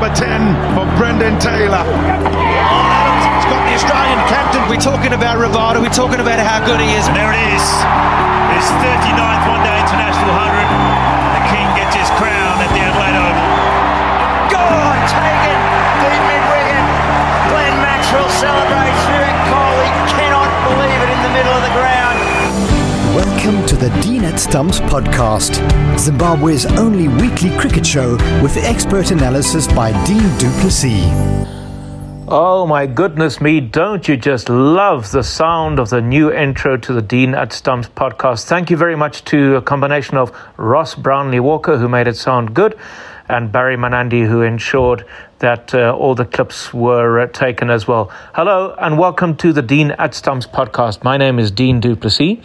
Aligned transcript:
number 0.00 0.16
10 0.16 0.56
for 0.72 0.88
Brendan 0.96 1.36
Taylor. 1.36 1.84
He's 1.84 3.46
got 3.52 3.60
the 3.68 3.76
Australian 3.76 4.16
captain. 4.32 4.64
We're 4.64 4.80
talking 4.80 5.12
about 5.12 5.36
Ravada. 5.36 5.76
We're 5.76 5.92
talking 5.92 6.24
about 6.24 6.40
how 6.40 6.64
good 6.64 6.80
he 6.80 6.96
is. 6.96 7.04
And 7.04 7.12
there 7.12 7.28
it 7.36 7.42
is. 7.52 7.64
His 8.56 8.64
39th 8.80 9.44
one 9.44 9.60
day 9.60 9.76
international 9.76 10.32
100. 10.40 10.56
The 11.36 11.44
King 11.52 11.68
gets 11.76 11.92
his 11.92 12.08
crown 12.16 12.56
at 12.64 12.72
the 12.72 12.80
Adelaide 12.80 13.12
Oval. 13.12 13.44
God, 14.48 14.96
taken 15.12 15.58
deep 16.00 16.22
mid 16.32 16.44
wicket. 16.48 16.84
Glenn 17.52 17.76
Maxwell 17.84 18.28
celebrates. 18.40 19.19
Welcome 23.16 23.66
to 23.66 23.74
the 23.74 23.88
Dean 24.02 24.22
at 24.22 24.38
Stumps 24.38 24.78
podcast, 24.78 25.58
Zimbabwe's 25.98 26.64
only 26.64 27.08
weekly 27.08 27.50
cricket 27.58 27.84
show 27.84 28.12
with 28.40 28.56
expert 28.58 29.10
analysis 29.10 29.66
by 29.66 29.90
Dean 30.04 30.22
du 30.38 30.48
Plessis. 30.60 31.10
Oh 32.28 32.66
my 32.68 32.86
goodness 32.86 33.40
me, 33.40 33.58
don't 33.58 34.06
you 34.06 34.16
just 34.16 34.48
love 34.48 35.10
the 35.10 35.24
sound 35.24 35.80
of 35.80 35.90
the 35.90 36.00
new 36.00 36.32
intro 36.32 36.76
to 36.76 36.92
the 36.92 37.02
Dean 37.02 37.34
at 37.34 37.52
Stumps 37.52 37.88
podcast? 37.88 38.44
Thank 38.44 38.70
you 38.70 38.76
very 38.76 38.94
much 38.94 39.24
to 39.24 39.56
a 39.56 39.62
combination 39.62 40.16
of 40.16 40.30
Ross 40.56 40.94
Brownlee 40.94 41.40
Walker, 41.40 41.78
who 41.78 41.88
made 41.88 42.06
it 42.06 42.16
sound 42.16 42.54
good, 42.54 42.78
and 43.28 43.50
Barry 43.50 43.76
Manandi, 43.76 44.24
who 44.24 44.42
ensured 44.42 45.04
that 45.40 45.74
uh, 45.74 45.96
all 45.96 46.14
the 46.14 46.24
clips 46.24 46.72
were 46.72 47.18
uh, 47.18 47.26
taken 47.26 47.70
as 47.70 47.88
well. 47.88 48.12
Hello, 48.34 48.72
and 48.78 48.96
welcome 48.96 49.36
to 49.38 49.52
the 49.52 49.62
Dean 49.62 49.90
at 49.92 50.14
Stumps 50.14 50.46
podcast. 50.46 51.02
My 51.02 51.16
name 51.16 51.40
is 51.40 51.50
Dean 51.50 51.80
du 51.80 51.96
Plessis 51.96 52.38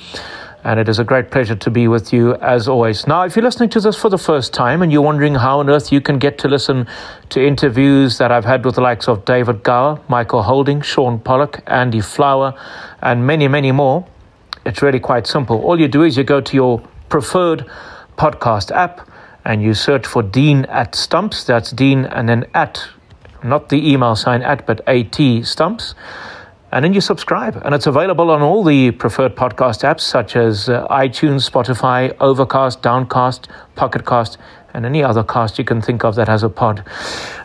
and 0.66 0.80
it 0.80 0.90
is 0.90 0.98
a 0.98 1.04
great 1.04 1.30
pleasure 1.30 1.56
to 1.56 1.70
be 1.70 1.88
with 1.88 2.12
you 2.12 2.34
as 2.38 2.68
always. 2.68 3.06
Now, 3.06 3.22
if 3.22 3.36
you're 3.36 3.46
listening 3.46 3.70
to 3.70 3.80
this 3.80 3.96
for 3.96 4.10
the 4.10 4.18
first 4.18 4.52
time 4.52 4.82
and 4.82 4.92
you're 4.92 5.04
wondering 5.04 5.36
how 5.36 5.60
on 5.60 5.70
earth 5.70 5.92
you 5.92 6.02
can 6.02 6.18
get 6.18 6.40
to 6.40 6.48
listen 6.48 6.88
to 7.30 7.46
interviews 7.46 8.18
that 8.18 8.32
I've 8.32 8.46
had 8.46 8.66
with 8.66 8.74
the 8.74 8.82
likes 8.82 9.08
of 9.08 9.26
David 9.26 9.62
Gower, 9.62 10.02
Michael 10.08 10.42
Holding, 10.42 10.82
Shaun 10.82 11.20
Pollock, 11.20 11.62
Andy 11.68 12.02
Flower, 12.02 12.60
and 13.04 13.28
many, 13.28 13.48
many 13.48 13.72
more, 13.72 14.08
it's 14.66 14.82
really 14.82 15.00
quite 15.00 15.28
simple. 15.28 15.62
All 15.62 15.80
you 15.80 15.88
do 15.88 16.02
is 16.02 16.18
you 16.18 16.24
go 16.24 16.42
to 16.42 16.56
your 16.56 16.82
preferred 17.10 17.70
podcast 18.18 18.72
app 18.72 19.08
and 19.46 19.62
you 19.62 19.76
search 19.76 20.08
for 20.08 20.24
Dean 20.24 20.66
at 20.66 20.96
Stumps. 20.96 21.44
That's 21.44 21.70
Dean 21.70 22.06
and 22.06 22.28
then 22.28 22.46
at, 22.56 22.88
not 23.44 23.70
the 23.70 23.88
email 23.88 24.16
sign 24.16 24.42
at, 24.42 24.66
but 24.66 24.82
AT 24.88 25.46
Stumps 25.46 25.94
and 26.76 26.84
then 26.84 26.94
you 26.94 27.00
subscribe. 27.00 27.56
And 27.64 27.74
it's 27.74 27.88
available 27.88 28.30
on 28.30 28.42
all 28.42 28.62
the 28.62 28.92
preferred 28.92 29.34
podcast 29.34 29.84
apps 29.90 30.02
such 30.02 30.36
as 30.36 30.68
uh, 30.68 30.86
iTunes, 30.90 31.50
Spotify, 31.50 32.14
Overcast, 32.20 32.82
Downcast, 32.82 33.48
Pocketcast, 33.78 34.36
and 34.74 34.86
any 34.86 35.02
other 35.02 35.24
cast 35.24 35.58
you 35.58 35.64
can 35.64 35.82
think 35.82 36.04
of 36.04 36.16
that 36.16 36.28
has 36.28 36.44
a 36.44 36.50
pod. 36.50 36.86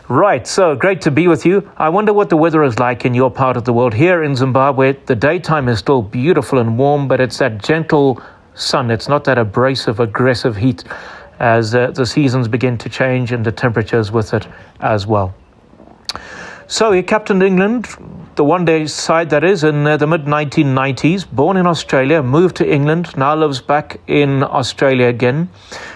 Right, 0.09 0.45
so 0.45 0.75
great 0.75 0.99
to 1.03 1.11
be 1.11 1.29
with 1.29 1.45
you. 1.45 1.71
I 1.77 1.87
wonder 1.87 2.11
what 2.11 2.29
the 2.29 2.35
weather 2.35 2.61
is 2.63 2.77
like 2.77 3.05
in 3.05 3.13
your 3.13 3.31
part 3.31 3.55
of 3.55 3.63
the 3.63 3.71
world. 3.71 3.93
Here 3.93 4.21
in 4.21 4.35
Zimbabwe, 4.35 4.97
the 5.05 5.15
daytime 5.15 5.69
is 5.69 5.79
still 5.79 6.01
beautiful 6.01 6.59
and 6.59 6.77
warm, 6.77 7.07
but 7.07 7.21
it's 7.21 7.37
that 7.37 7.63
gentle 7.63 8.21
sun. 8.53 8.91
It's 8.91 9.07
not 9.07 9.23
that 9.23 9.37
abrasive, 9.37 10.01
aggressive 10.01 10.57
heat 10.57 10.83
as 11.39 11.73
uh, 11.73 11.91
the 11.91 12.05
seasons 12.05 12.49
begin 12.49 12.77
to 12.79 12.89
change 12.89 13.31
and 13.31 13.45
the 13.45 13.51
temperatures 13.53 14.11
with 14.11 14.33
it 14.33 14.45
as 14.81 15.07
well. 15.07 15.33
So 16.67 16.91
he 16.91 17.01
captained 17.01 17.43
England, 17.43 17.87
the 18.35 18.43
one 18.43 18.65
day 18.65 18.85
side 18.87 19.29
that 19.31 19.43
is, 19.43 19.63
in 19.63 19.85
uh, 19.85 19.97
the 19.97 20.07
mid 20.07 20.25
1990s, 20.25 21.29
born 21.29 21.57
in 21.57 21.67
Australia, 21.67 22.23
moved 22.23 22.55
to 22.57 22.73
England, 22.73 23.15
now 23.17 23.35
lives 23.35 23.61
back 23.61 23.99
in 24.07 24.43
Australia 24.43 25.07
again. 25.07 25.49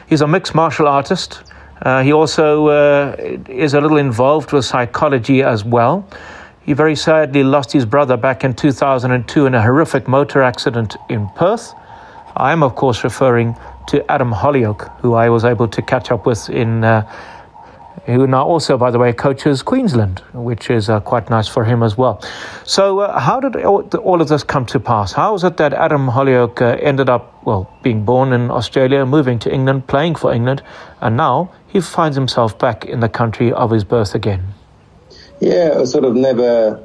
He's 0.08 0.22
a 0.22 0.28
mixed 0.28 0.53
martial 0.53 0.88
artist. 0.88 1.44
Uh, 1.81 2.03
he 2.03 2.11
also 2.11 2.67
uh, 2.67 3.16
is 3.47 3.73
a 3.73 3.81
little 3.81 3.97
involved 3.97 4.51
with 4.51 4.66
psychology 4.66 5.44
as 5.44 5.63
well. 5.63 6.07
He 6.62 6.74
very 6.74 6.95
sadly 6.95 7.44
lost 7.44 7.72
his 7.72 7.85
brother 7.85 8.18
back 8.18 8.44
in 8.44 8.53
2002 8.53 9.45
in 9.45 9.53
a 9.53 9.62
horrific 9.62 10.07
motor 10.07 10.41
accident 10.41 10.95
in 11.09 11.29
Perth. 11.35 11.74
I'm, 12.35 12.63
of 12.63 12.75
course, 12.75 13.03
referring 13.03 13.56
to 13.88 14.12
Adam 14.12 14.31
Hollioake, 14.31 15.00
who 15.00 15.13
I 15.13 15.29
was 15.29 15.45
able 15.45 15.68
to 15.68 15.81
catch 15.81 16.12
up 16.12 16.25
with 16.25 16.50
in 16.50 16.84
uh, 16.84 17.09
who 18.06 18.28
now 18.28 18.46
also, 18.46 18.78
by 18.78 18.92
the 18.92 19.00
way, 19.00 19.12
coaches 19.14 19.64
Queensland, 19.64 20.20
which 20.34 20.70
is 20.70 20.90
uh, 20.90 21.00
quite 21.00 21.30
nice 21.30 21.48
for 21.48 21.64
him 21.64 21.82
as 21.82 21.98
well. 21.98 22.22
So, 22.64 23.00
uh, 23.00 23.20
how 23.20 23.40
did 23.40 23.56
all 23.64 24.22
of 24.22 24.28
this 24.28 24.44
come 24.44 24.66
to 24.68 24.80
pass? 24.80 25.12
How 25.12 25.34
is 25.34 25.44
it 25.44 25.58
that 25.58 25.74
Adam 25.74 26.08
Hollioake 26.08 26.62
uh, 26.62 26.78
ended 26.82 27.10
up, 27.10 27.44
well, 27.46 27.70
being 27.82 28.06
born 28.06 28.32
in 28.32 28.52
Australia, 28.52 29.06
moving 29.06 29.40
to 29.40 29.52
England, 29.52 29.88
playing 29.88 30.16
for 30.16 30.32
England, 30.34 30.62
and 31.02 31.18
now 31.18 31.52
he 31.68 31.82
finds 31.82 32.16
himself 32.16 32.58
back 32.60 32.86
in 32.86 33.00
the 33.00 33.10
country 33.10 33.52
of 33.52 33.72
his 33.72 33.84
birth 33.84 34.14
again? 34.14 34.44
Yeah, 35.40 35.78
I 35.80 35.86
sort 35.86 36.06
of 36.06 36.16
never 36.16 36.82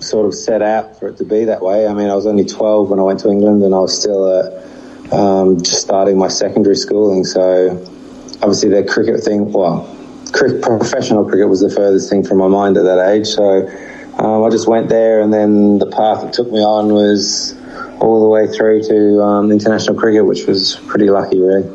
sort 0.00 0.26
of 0.26 0.34
set 0.34 0.62
out 0.62 0.98
for 0.98 1.08
it 1.08 1.16
to 1.16 1.24
be 1.24 1.44
that 1.44 1.62
way. 1.62 1.86
I 1.86 1.94
mean, 1.94 2.08
I 2.08 2.14
was 2.14 2.26
only 2.26 2.44
12 2.44 2.90
when 2.90 3.00
I 3.00 3.02
went 3.02 3.20
to 3.20 3.30
England, 3.30 3.62
and 3.62 3.74
I 3.74 3.80
was 3.80 3.98
still 3.98 4.24
um, 5.12 5.58
just 5.58 5.80
starting 5.80 6.18
my 6.18 6.28
secondary 6.28 6.76
schooling. 6.76 7.24
So, 7.24 7.70
obviously, 8.42 8.68
the 8.68 8.84
cricket 8.84 9.24
thing, 9.24 9.50
well, 9.50 9.97
professional 10.32 11.24
cricket 11.24 11.48
was 11.48 11.60
the 11.60 11.70
furthest 11.70 12.10
thing 12.10 12.24
from 12.24 12.38
my 12.38 12.48
mind 12.48 12.76
at 12.76 12.84
that 12.84 13.10
age. 13.10 13.26
So 13.26 13.68
um, 14.18 14.44
I 14.44 14.50
just 14.50 14.66
went 14.66 14.88
there, 14.88 15.20
and 15.20 15.32
then 15.32 15.78
the 15.78 15.86
path 15.86 16.22
that 16.22 16.32
took 16.32 16.50
me 16.50 16.58
on 16.58 16.92
was 16.92 17.56
all 18.00 18.20
the 18.22 18.28
way 18.28 18.46
through 18.46 18.82
to 18.82 19.22
um, 19.22 19.52
international 19.52 19.96
cricket, 19.96 20.24
which 20.24 20.46
was 20.46 20.76
pretty 20.86 21.08
lucky, 21.08 21.40
really. 21.40 21.72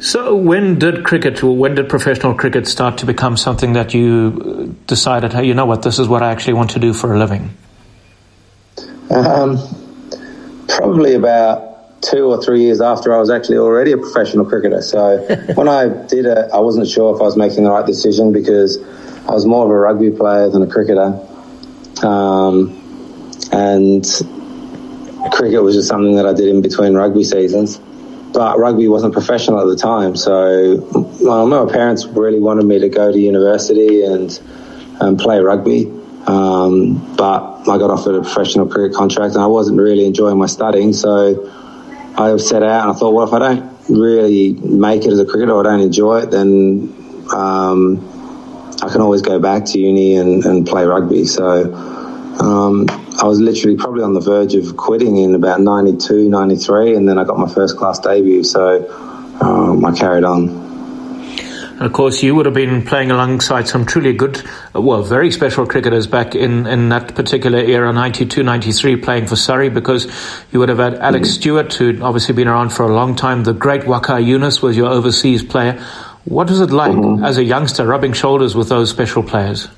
So, 0.00 0.36
when 0.36 0.78
did 0.78 1.04
cricket, 1.04 1.42
when 1.42 1.74
did 1.74 1.88
professional 1.88 2.34
cricket 2.34 2.68
start 2.68 2.98
to 2.98 3.06
become 3.06 3.36
something 3.36 3.72
that 3.72 3.94
you 3.94 4.76
decided, 4.86 5.32
hey, 5.32 5.44
you 5.44 5.54
know 5.54 5.66
what, 5.66 5.82
this 5.82 5.98
is 5.98 6.06
what 6.06 6.22
I 6.22 6.30
actually 6.30 6.54
want 6.54 6.70
to 6.70 6.78
do 6.78 6.92
for 6.94 7.14
a 7.14 7.18
living? 7.18 7.50
Um, 9.10 9.58
probably 10.68 11.14
about 11.14 11.67
two 12.00 12.26
or 12.26 12.42
three 12.42 12.62
years 12.62 12.80
after 12.80 13.14
I 13.14 13.18
was 13.18 13.30
actually 13.30 13.58
already 13.58 13.92
a 13.92 13.98
professional 13.98 14.44
cricketer. 14.44 14.82
So 14.82 15.18
when 15.54 15.68
I 15.68 15.88
did 15.88 16.26
it, 16.26 16.50
I 16.52 16.60
wasn't 16.60 16.88
sure 16.88 17.14
if 17.14 17.20
I 17.20 17.24
was 17.24 17.36
making 17.36 17.64
the 17.64 17.70
right 17.70 17.86
decision 17.86 18.32
because 18.32 18.78
I 19.28 19.32
was 19.32 19.46
more 19.46 19.64
of 19.64 19.70
a 19.70 19.76
rugby 19.76 20.10
player 20.10 20.48
than 20.48 20.62
a 20.62 20.66
cricketer. 20.66 21.18
Um, 22.06 22.84
and 23.52 24.04
cricket 25.32 25.62
was 25.62 25.74
just 25.74 25.88
something 25.88 26.16
that 26.16 26.26
I 26.26 26.32
did 26.32 26.48
in 26.48 26.62
between 26.62 26.94
rugby 26.94 27.24
seasons. 27.24 27.80
But 28.32 28.58
rugby 28.58 28.88
wasn't 28.88 29.14
professional 29.14 29.60
at 29.60 29.66
the 29.66 29.76
time, 29.76 30.14
so 30.14 30.76
my, 31.22 31.44
my 31.46 31.72
parents 31.72 32.04
really 32.06 32.38
wanted 32.38 32.66
me 32.66 32.78
to 32.78 32.88
go 32.88 33.10
to 33.10 33.18
university 33.18 34.02
and, 34.04 34.38
and 35.00 35.18
play 35.18 35.40
rugby. 35.40 35.86
Um, 36.26 37.16
but 37.16 37.66
I 37.68 37.78
got 37.78 37.90
offered 37.90 38.16
a 38.16 38.20
professional 38.20 38.66
cricket 38.66 38.94
contract, 38.94 39.34
and 39.34 39.42
I 39.42 39.46
wasn't 39.46 39.78
really 39.78 40.04
enjoying 40.04 40.36
my 40.36 40.46
studying, 40.46 40.92
so 40.92 41.50
I 42.16 42.36
set 42.36 42.62
out 42.62 42.82
and 42.82 42.96
I 42.96 42.98
thought, 42.98 43.12
well, 43.12 43.26
if 43.26 43.32
I 43.32 43.38
don't 43.38 43.72
really 43.88 44.54
make 44.54 45.04
it 45.04 45.12
as 45.12 45.18
a 45.18 45.24
cricketer 45.24 45.52
or 45.52 45.66
I 45.66 45.70
don't 45.70 45.80
enjoy 45.80 46.22
it, 46.22 46.30
then 46.30 46.94
um, 47.34 47.98
I 48.82 48.88
can 48.88 49.00
always 49.00 49.22
go 49.22 49.38
back 49.38 49.64
to 49.66 49.78
uni 49.78 50.16
and, 50.16 50.44
and 50.44 50.66
play 50.66 50.84
rugby. 50.84 51.24
So 51.26 51.72
um, 52.40 52.86
I 53.20 53.24
was 53.24 53.40
literally 53.40 53.76
probably 53.76 54.02
on 54.02 54.14
the 54.14 54.20
verge 54.20 54.54
of 54.54 54.76
quitting 54.76 55.16
in 55.16 55.34
about 55.34 55.60
92, 55.60 56.28
93, 56.28 56.94
and 56.94 57.08
then 57.08 57.18
I 57.18 57.24
got 57.24 57.38
my 57.38 57.52
first 57.52 57.76
class 57.76 57.98
debut. 57.98 58.44
So 58.44 58.88
um, 59.40 59.84
I 59.84 59.92
carried 59.96 60.24
on. 60.24 60.67
Of 61.80 61.92
course, 61.92 62.24
you 62.24 62.34
would 62.34 62.46
have 62.46 62.56
been 62.56 62.84
playing 62.84 63.12
alongside 63.12 63.68
some 63.68 63.86
truly 63.86 64.12
good, 64.12 64.42
uh, 64.74 64.80
well, 64.80 65.04
very 65.04 65.30
special 65.30 65.64
cricketers 65.64 66.08
back 66.08 66.34
in, 66.34 66.66
in 66.66 66.88
that 66.88 67.14
particular 67.14 67.60
era, 67.60 67.92
92, 67.92 68.42
93, 68.42 68.96
playing 68.96 69.26
for 69.28 69.36
Surrey, 69.36 69.68
because 69.68 70.10
you 70.50 70.58
would 70.58 70.70
have 70.70 70.78
had 70.78 70.94
Alex 70.94 71.28
mm-hmm. 71.28 71.40
Stewart, 71.40 71.72
who'd 71.74 72.02
obviously 72.02 72.34
been 72.34 72.48
around 72.48 72.70
for 72.70 72.82
a 72.82 72.92
long 72.92 73.14
time. 73.14 73.44
The 73.44 73.52
great 73.52 73.82
Waqar 73.82 74.20
Younis 74.20 74.60
was 74.60 74.76
your 74.76 74.88
overseas 74.88 75.44
player. 75.44 75.80
What 76.24 76.50
was 76.50 76.60
it 76.60 76.70
like 76.70 76.92
mm-hmm. 76.92 77.24
as 77.24 77.38
a 77.38 77.44
youngster 77.44 77.86
rubbing 77.86 78.12
shoulders 78.12 78.56
with 78.56 78.68
those 78.68 78.90
special 78.90 79.22
players? 79.22 79.68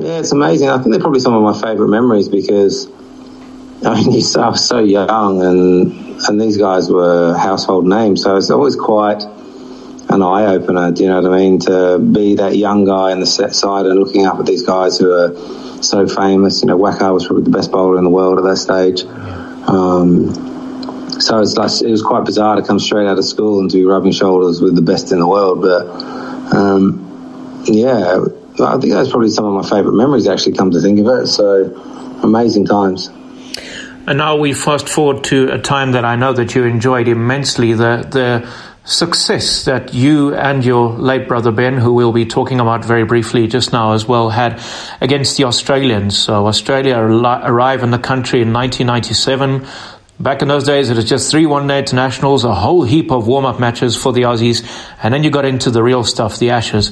Yeah, 0.00 0.20
it's 0.20 0.32
amazing. 0.32 0.70
I 0.70 0.78
think 0.78 0.92
they're 0.92 1.00
probably 1.00 1.20
some 1.20 1.34
of 1.34 1.42
my 1.42 1.60
favourite 1.60 1.90
memories 1.90 2.30
because 2.30 2.88
I 3.84 3.94
mean, 3.94 4.12
you 4.18 4.24
are 4.40 4.56
so 4.56 4.78
young, 4.78 5.42
and 5.42 6.20
and 6.26 6.40
these 6.40 6.56
guys 6.56 6.90
were 6.90 7.36
household 7.36 7.86
names, 7.86 8.22
so 8.22 8.36
it's 8.36 8.50
always 8.50 8.76
quite 8.76 9.22
an 10.10 10.22
eye 10.22 10.46
opener. 10.46 10.90
Do 10.90 11.04
you 11.04 11.08
know 11.08 11.22
what 11.22 11.32
I 11.32 11.36
mean? 11.36 11.58
To 11.60 11.98
be 11.98 12.34
that 12.36 12.56
young 12.56 12.84
guy 12.84 13.12
in 13.12 13.20
the 13.20 13.26
set 13.26 13.54
side 13.54 13.86
and 13.86 13.98
looking 13.98 14.26
up 14.26 14.38
at 14.38 14.46
these 14.46 14.62
guys 14.62 14.98
who 14.98 15.12
are 15.12 15.34
so 15.82 16.06
famous. 16.06 16.62
You 16.62 16.68
know, 16.68 16.78
Waqar 16.78 17.14
was 17.14 17.26
probably 17.26 17.44
the 17.44 17.50
best 17.50 17.70
bowler 17.70 17.96
in 17.96 18.04
the 18.04 18.10
world 18.10 18.38
at 18.38 18.44
that 18.44 18.56
stage. 18.56 19.04
Um, 19.68 20.34
so 21.20 21.38
it's 21.38 21.56
like 21.56 21.70
it 21.82 21.90
was 21.90 22.02
quite 22.02 22.24
bizarre 22.24 22.56
to 22.56 22.62
come 22.62 22.78
straight 22.78 23.06
out 23.06 23.18
of 23.18 23.24
school 23.24 23.60
and 23.60 23.70
to 23.70 23.76
be 23.76 23.84
rubbing 23.84 24.12
shoulders 24.12 24.60
with 24.60 24.74
the 24.74 24.82
best 24.82 25.12
in 25.12 25.20
the 25.20 25.28
world. 25.28 25.62
But 25.62 25.86
um, 26.56 27.62
yeah, 27.66 28.24
I 28.60 28.78
think 28.78 28.92
that's 28.92 29.10
probably 29.10 29.30
some 29.30 29.44
of 29.44 29.52
my 29.54 29.68
favourite 29.68 29.96
memories. 29.96 30.26
Actually, 30.26 30.56
come 30.56 30.70
to 30.72 30.80
think 30.80 30.98
of 30.98 31.06
it, 31.06 31.26
so 31.28 31.72
amazing 32.22 32.66
times. 32.66 33.10
And 34.06 34.18
now 34.18 34.36
we 34.36 34.54
fast 34.54 34.88
forward 34.88 35.24
to 35.24 35.52
a 35.52 35.58
time 35.58 35.92
that 35.92 36.04
I 36.04 36.16
know 36.16 36.32
that 36.32 36.54
you 36.54 36.64
enjoyed 36.64 37.06
immensely 37.06 37.74
the 37.74 38.06
the 38.10 38.50
success 38.84 39.64
that 39.64 39.94
you 39.94 40.34
and 40.34 40.64
your 40.64 40.90
late 40.90 41.28
brother 41.28 41.52
Ben, 41.52 41.76
who 41.76 41.92
we'll 41.92 42.12
be 42.12 42.26
talking 42.26 42.60
about 42.60 42.84
very 42.84 43.04
briefly 43.04 43.46
just 43.46 43.72
now 43.72 43.92
as 43.92 44.06
well, 44.06 44.30
had 44.30 44.62
against 45.00 45.36
the 45.36 45.44
Australians. 45.44 46.18
So 46.18 46.46
Australia 46.46 46.96
arrived 46.96 47.82
in 47.82 47.90
the 47.90 47.98
country 47.98 48.40
in 48.42 48.52
1997. 48.52 49.66
Back 50.18 50.42
in 50.42 50.48
those 50.48 50.64
days, 50.64 50.90
it 50.90 50.96
was 50.96 51.08
just 51.08 51.30
three 51.30 51.46
one 51.46 51.66
day 51.66 51.78
internationals, 51.78 52.44
a 52.44 52.54
whole 52.54 52.82
heap 52.82 53.10
of 53.10 53.26
warm 53.26 53.46
up 53.46 53.58
matches 53.58 53.96
for 53.96 54.12
the 54.12 54.22
Aussies, 54.22 54.62
and 55.02 55.14
then 55.14 55.22
you 55.22 55.30
got 55.30 55.44
into 55.44 55.70
the 55.70 55.82
real 55.82 56.04
stuff, 56.04 56.38
the 56.38 56.50
Ashes. 56.50 56.90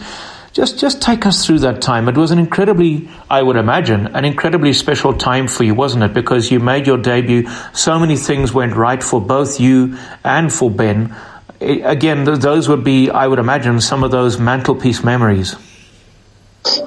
Just, 0.53 0.79
just 0.79 1.03
take 1.03 1.27
us 1.27 1.45
through 1.45 1.61
that 1.61 1.83
time. 1.83 2.09
It 2.09 2.17
was 2.17 2.31
an 2.31 2.39
incredibly, 2.39 3.09
I 3.31 3.43
would 3.43 3.57
imagine, 3.57 4.09
an 4.09 4.25
incredibly 4.25 4.73
special 4.73 5.13
time 5.13 5.47
for 5.47 5.63
you, 5.63 5.75
wasn't 5.75 6.05
it? 6.05 6.15
Because 6.15 6.51
you 6.51 6.59
made 6.59 6.87
your 6.87 6.97
debut. 6.97 7.49
So 7.75 7.99
many 7.99 8.17
things 8.17 8.53
went 8.53 8.75
right 8.75 9.03
for 9.03 9.21
both 9.21 9.61
you 9.61 9.99
and 10.25 10.53
for 10.53 10.71
Ben. 10.71 11.15
It, 11.61 11.85
again, 11.85 12.25
those 12.25 12.69
would 12.69 12.85
be, 12.85 13.11
I 13.11 13.27
would 13.27 13.39
imagine, 13.39 13.81
some 13.81 14.05
of 14.05 14.11
those 14.11 14.39
mantelpiece 14.39 15.03
memories. 15.03 15.57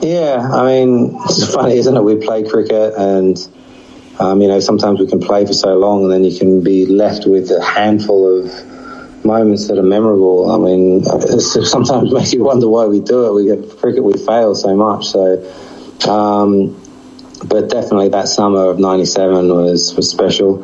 Yeah, 0.02 0.50
I 0.52 0.66
mean, 0.66 1.18
it's 1.26 1.54
funny, 1.54 1.78
isn't 1.78 1.96
it? 1.96 2.04
We 2.04 2.18
play 2.18 2.44
cricket 2.44 2.94
and 2.96 3.38
um, 4.20 4.42
you 4.42 4.48
know, 4.48 4.60
sometimes 4.60 5.00
we 5.00 5.08
can 5.08 5.20
play 5.20 5.46
for 5.46 5.54
so 5.54 5.78
long 5.78 6.04
and 6.04 6.12
then 6.12 6.24
you 6.24 6.38
can 6.38 6.64
be 6.64 6.86
left 6.86 7.26
with 7.26 7.50
a 7.50 7.64
handful 7.64 8.40
of 8.40 9.26
moments 9.26 9.68
that 9.68 9.80
are 9.80 9.84
memorable. 9.84 10.52
I 10.52 10.58
mean, 10.58 11.04
it 11.06 11.42
sometimes 11.42 12.14
makes 12.14 12.32
you 12.34 12.44
wonder 12.44 12.68
why 12.70 12.86
we 12.86 13.00
do 13.00 13.26
it. 13.26 13.34
We 13.34 13.46
get 13.46 13.80
cricket, 13.80 14.04
we 14.04 14.14
fail 14.14 14.54
so 14.54 14.76
much. 14.76 15.08
So, 15.08 15.42
um, 16.10 16.80
but 17.46 17.70
definitely 17.70 18.10
that 18.10 18.28
summer 18.28 18.70
of 18.70 18.78
'97 18.78 19.48
was 19.50 19.96
was 19.96 20.10
special. 20.10 20.62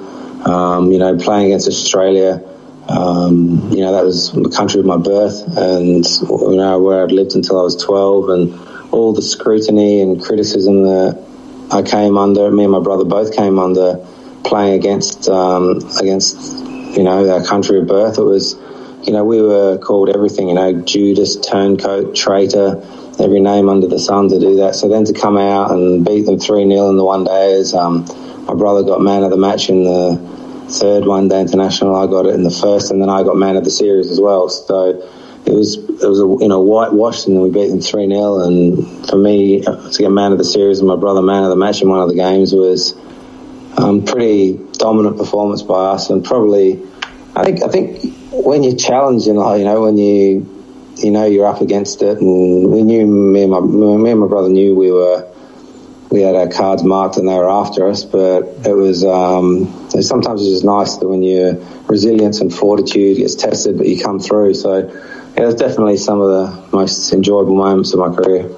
Um, 0.47 0.91
you 0.91 0.99
know, 0.99 1.17
playing 1.17 1.47
against 1.47 1.67
Australia. 1.67 2.46
Um, 2.89 3.69
you 3.71 3.81
know, 3.81 3.91
that 3.91 4.05
was 4.05 4.31
the 4.31 4.49
country 4.49 4.79
of 4.79 4.85
my 4.85 4.97
birth, 4.97 5.43
and 5.57 6.05
you 6.05 6.55
know 6.55 6.79
where 6.81 7.03
I'd 7.03 7.11
lived 7.11 7.35
until 7.35 7.59
I 7.59 7.63
was 7.63 7.75
12, 7.83 8.29
and 8.29 8.67
all 8.91 9.13
the 9.13 9.21
scrutiny 9.21 10.01
and 10.01 10.21
criticism 10.21 10.83
that 10.83 11.23
I 11.71 11.81
came 11.81 12.17
under. 12.17 12.49
Me 12.49 12.63
and 12.63 12.71
my 12.71 12.79
brother 12.79 13.03
both 13.03 13.35
came 13.35 13.59
under 13.59 14.05
playing 14.43 14.73
against 14.79 15.27
um, 15.27 15.77
against 15.99 16.37
you 16.97 17.03
know 17.03 17.29
our 17.29 17.45
country 17.45 17.79
of 17.79 17.87
birth. 17.87 18.17
It 18.17 18.23
was 18.23 18.55
you 19.03 19.11
know 19.11 19.25
we 19.25 19.41
were 19.41 19.77
called 19.77 20.09
everything. 20.09 20.47
You 20.49 20.55
know 20.55 20.81
Judas, 20.81 21.35
turncoat, 21.35 22.15
traitor, 22.15 22.81
every 23.19 23.41
name 23.41 23.67
under 23.67 23.87
the 23.87 23.99
sun 23.99 24.29
to 24.29 24.39
do 24.39 24.55
that. 24.57 24.75
So 24.75 24.87
then 24.87 25.03
to 25.05 25.13
come 25.13 25.37
out 25.37 25.71
and 25.71 26.05
beat 26.05 26.25
them 26.25 26.39
three 26.39 26.67
0 26.67 26.89
in 26.89 26.97
the 26.97 27.05
one 27.05 27.25
days. 27.25 27.73
Um, 27.73 28.05
my 28.45 28.53
brother 28.53 28.83
got 28.83 29.01
man 29.01 29.23
of 29.23 29.29
the 29.29 29.37
match 29.37 29.69
in 29.69 29.83
the 29.83 30.36
third 30.69 31.05
one 31.05 31.27
day 31.27 31.41
international. 31.41 31.95
I 31.95 32.07
got 32.07 32.25
it 32.25 32.35
in 32.35 32.43
the 32.43 32.51
first, 32.51 32.91
and 32.91 33.01
then 33.01 33.09
I 33.09 33.23
got 33.23 33.37
man 33.37 33.55
of 33.55 33.63
the 33.63 33.69
series 33.69 34.09
as 34.09 34.19
well. 34.19 34.49
So 34.49 35.01
it 35.45 35.53
was 35.53 35.77
it 35.77 36.07
was 36.07 36.19
a 36.19 36.27
you 36.43 36.47
know 36.47 36.59
whitewashed, 36.59 37.27
and 37.27 37.41
we 37.41 37.49
beat 37.49 37.69
them 37.69 37.81
three 37.81 38.07
0 38.07 38.39
And 38.39 39.07
for 39.07 39.17
me 39.17 39.61
to 39.61 39.95
get 39.97 40.11
man 40.11 40.31
of 40.31 40.37
the 40.37 40.43
series 40.43 40.79
and 40.79 40.87
my 40.87 40.95
brother 40.95 41.21
man 41.21 41.43
of 41.43 41.49
the 41.49 41.55
match 41.55 41.81
in 41.81 41.89
one 41.89 42.01
of 42.01 42.09
the 42.09 42.15
games 42.15 42.53
was 42.53 42.93
um, 43.77 44.03
pretty 44.03 44.57
dominant 44.73 45.17
performance 45.17 45.61
by 45.61 45.91
us, 45.91 46.09
and 46.09 46.23
probably 46.23 46.81
I 47.35 47.43
think 47.43 47.63
I 47.63 47.67
think 47.69 48.13
when 48.31 48.63
you're 48.63 48.75
challenged, 48.75 49.27
know, 49.27 49.55
you 49.55 49.63
know 49.63 49.81
when 49.81 49.97
you 49.97 50.53
you 50.97 51.11
know 51.11 51.25
you're 51.25 51.45
up 51.45 51.61
against 51.61 52.01
it, 52.01 52.19
and 52.19 52.71
we 52.71 52.83
knew 52.83 53.05
me 53.05 53.43
and 53.43 53.51
my 53.51 53.59
me 53.59 54.11
and 54.11 54.19
my 54.19 54.27
brother 54.27 54.49
knew 54.49 54.75
we 54.75 54.91
were 54.91 55.27
we 56.09 56.21
had 56.21 56.35
our 56.35 56.47
cards 56.47 56.83
marked 56.83 57.17
and 57.17 57.27
they 57.27 57.33
were 57.33 57.49
after 57.49 57.87
us, 57.87 58.03
but 58.03 58.43
it 58.65 58.75
was 58.75 59.03
um, 59.03 59.67
sometimes 60.01 60.41
it's 60.41 60.51
just 60.51 60.65
nice 60.65 60.97
that 60.97 61.07
when 61.07 61.21
your 61.21 61.55
resilience 61.87 62.39
and 62.39 62.53
fortitude 62.53 63.17
gets 63.17 63.35
tested, 63.35 63.77
but 63.77 63.87
you 63.87 64.01
come 64.01 64.19
through. 64.19 64.53
So 64.53 64.75
it 65.35 65.41
was 65.41 65.55
definitely 65.55 65.97
some 65.97 66.21
of 66.21 66.29
the 66.29 66.75
most 66.75 67.11
enjoyable 67.13 67.55
moments 67.55 67.93
of 67.93 67.99
my 67.99 68.13
career. 68.13 68.49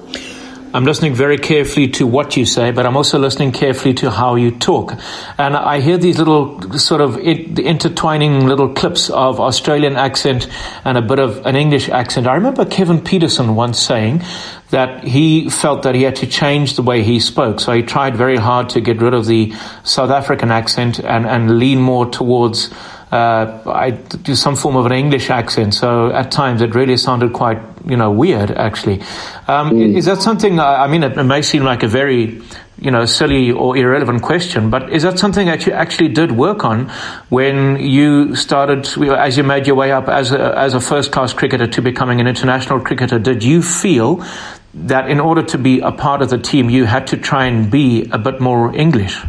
I'm 0.72 0.84
listening 0.84 1.14
very 1.14 1.36
carefully 1.36 1.88
to 1.88 2.06
what 2.06 2.36
you 2.36 2.46
say, 2.46 2.70
but 2.70 2.86
I'm 2.86 2.96
also 2.96 3.18
listening 3.18 3.50
carefully 3.50 3.92
to 3.94 4.10
how 4.10 4.36
you 4.36 4.52
talk. 4.52 4.94
And 5.36 5.56
I 5.56 5.80
hear 5.80 5.98
these 5.98 6.16
little 6.16 6.78
sort 6.78 7.00
of 7.00 7.18
intertwining 7.18 8.46
little 8.46 8.72
clips 8.72 9.10
of 9.10 9.40
Australian 9.40 9.96
accent 9.96 10.48
and 10.84 10.96
a 10.96 11.02
bit 11.02 11.18
of 11.18 11.44
an 11.44 11.56
English 11.56 11.88
accent. 11.88 12.28
I 12.28 12.34
remember 12.34 12.64
Kevin 12.64 13.00
Pietersen 13.00 13.56
once 13.56 13.80
saying 13.80 14.22
that 14.70 15.02
he 15.02 15.50
felt 15.50 15.82
that 15.82 15.96
he 15.96 16.02
had 16.02 16.14
to 16.16 16.28
change 16.28 16.76
the 16.76 16.82
way 16.82 17.02
he 17.02 17.18
spoke. 17.18 17.58
So 17.58 17.72
he 17.72 17.82
tried 17.82 18.14
very 18.14 18.36
hard 18.36 18.68
to 18.70 18.80
get 18.80 19.02
rid 19.02 19.12
of 19.12 19.26
the 19.26 19.52
South 19.82 20.10
African 20.10 20.52
accent 20.52 21.00
and, 21.00 21.26
and 21.26 21.58
lean 21.58 21.80
more 21.80 22.08
towards 22.08 22.72
uh, 23.10 23.60
I 23.66 23.90
do 23.90 24.34
some 24.34 24.54
form 24.54 24.76
of 24.76 24.86
an 24.86 24.92
English 24.92 25.30
accent, 25.30 25.74
so 25.74 26.12
at 26.12 26.30
times 26.30 26.62
it 26.62 26.74
really 26.74 26.96
sounded 26.96 27.32
quite, 27.32 27.58
you 27.84 27.96
know, 27.96 28.10
weird. 28.10 28.52
Actually, 28.52 29.00
um, 29.48 29.72
mm. 29.72 29.96
is 29.96 30.04
that 30.04 30.22
something? 30.22 30.60
I 30.60 30.86
mean, 30.86 31.02
it, 31.02 31.18
it 31.18 31.24
may 31.24 31.42
seem 31.42 31.64
like 31.64 31.82
a 31.82 31.88
very, 31.88 32.40
you 32.78 32.90
know, 32.92 33.04
silly 33.06 33.50
or 33.50 33.76
irrelevant 33.76 34.22
question, 34.22 34.70
but 34.70 34.92
is 34.92 35.02
that 35.02 35.18
something 35.18 35.46
that 35.48 35.66
you 35.66 35.72
actually 35.72 36.08
did 36.08 36.30
work 36.30 36.64
on 36.64 36.88
when 37.30 37.80
you 37.80 38.36
started, 38.36 38.86
as 39.10 39.36
you 39.36 39.42
made 39.42 39.66
your 39.66 39.74
way 39.74 39.90
up 39.90 40.08
as 40.08 40.30
a, 40.30 40.56
as 40.56 40.74
a 40.74 40.80
first 40.80 41.10
class 41.10 41.32
cricketer 41.32 41.66
to 41.66 41.82
becoming 41.82 42.20
an 42.20 42.28
international 42.28 42.78
cricketer? 42.78 43.18
Did 43.18 43.42
you 43.42 43.60
feel 43.60 44.24
that 44.72 45.10
in 45.10 45.18
order 45.18 45.42
to 45.42 45.58
be 45.58 45.80
a 45.80 45.90
part 45.90 46.22
of 46.22 46.30
the 46.30 46.38
team, 46.38 46.70
you 46.70 46.84
had 46.84 47.08
to 47.08 47.16
try 47.16 47.46
and 47.46 47.72
be 47.72 48.08
a 48.12 48.18
bit 48.18 48.40
more 48.40 48.72
English? 48.72 49.20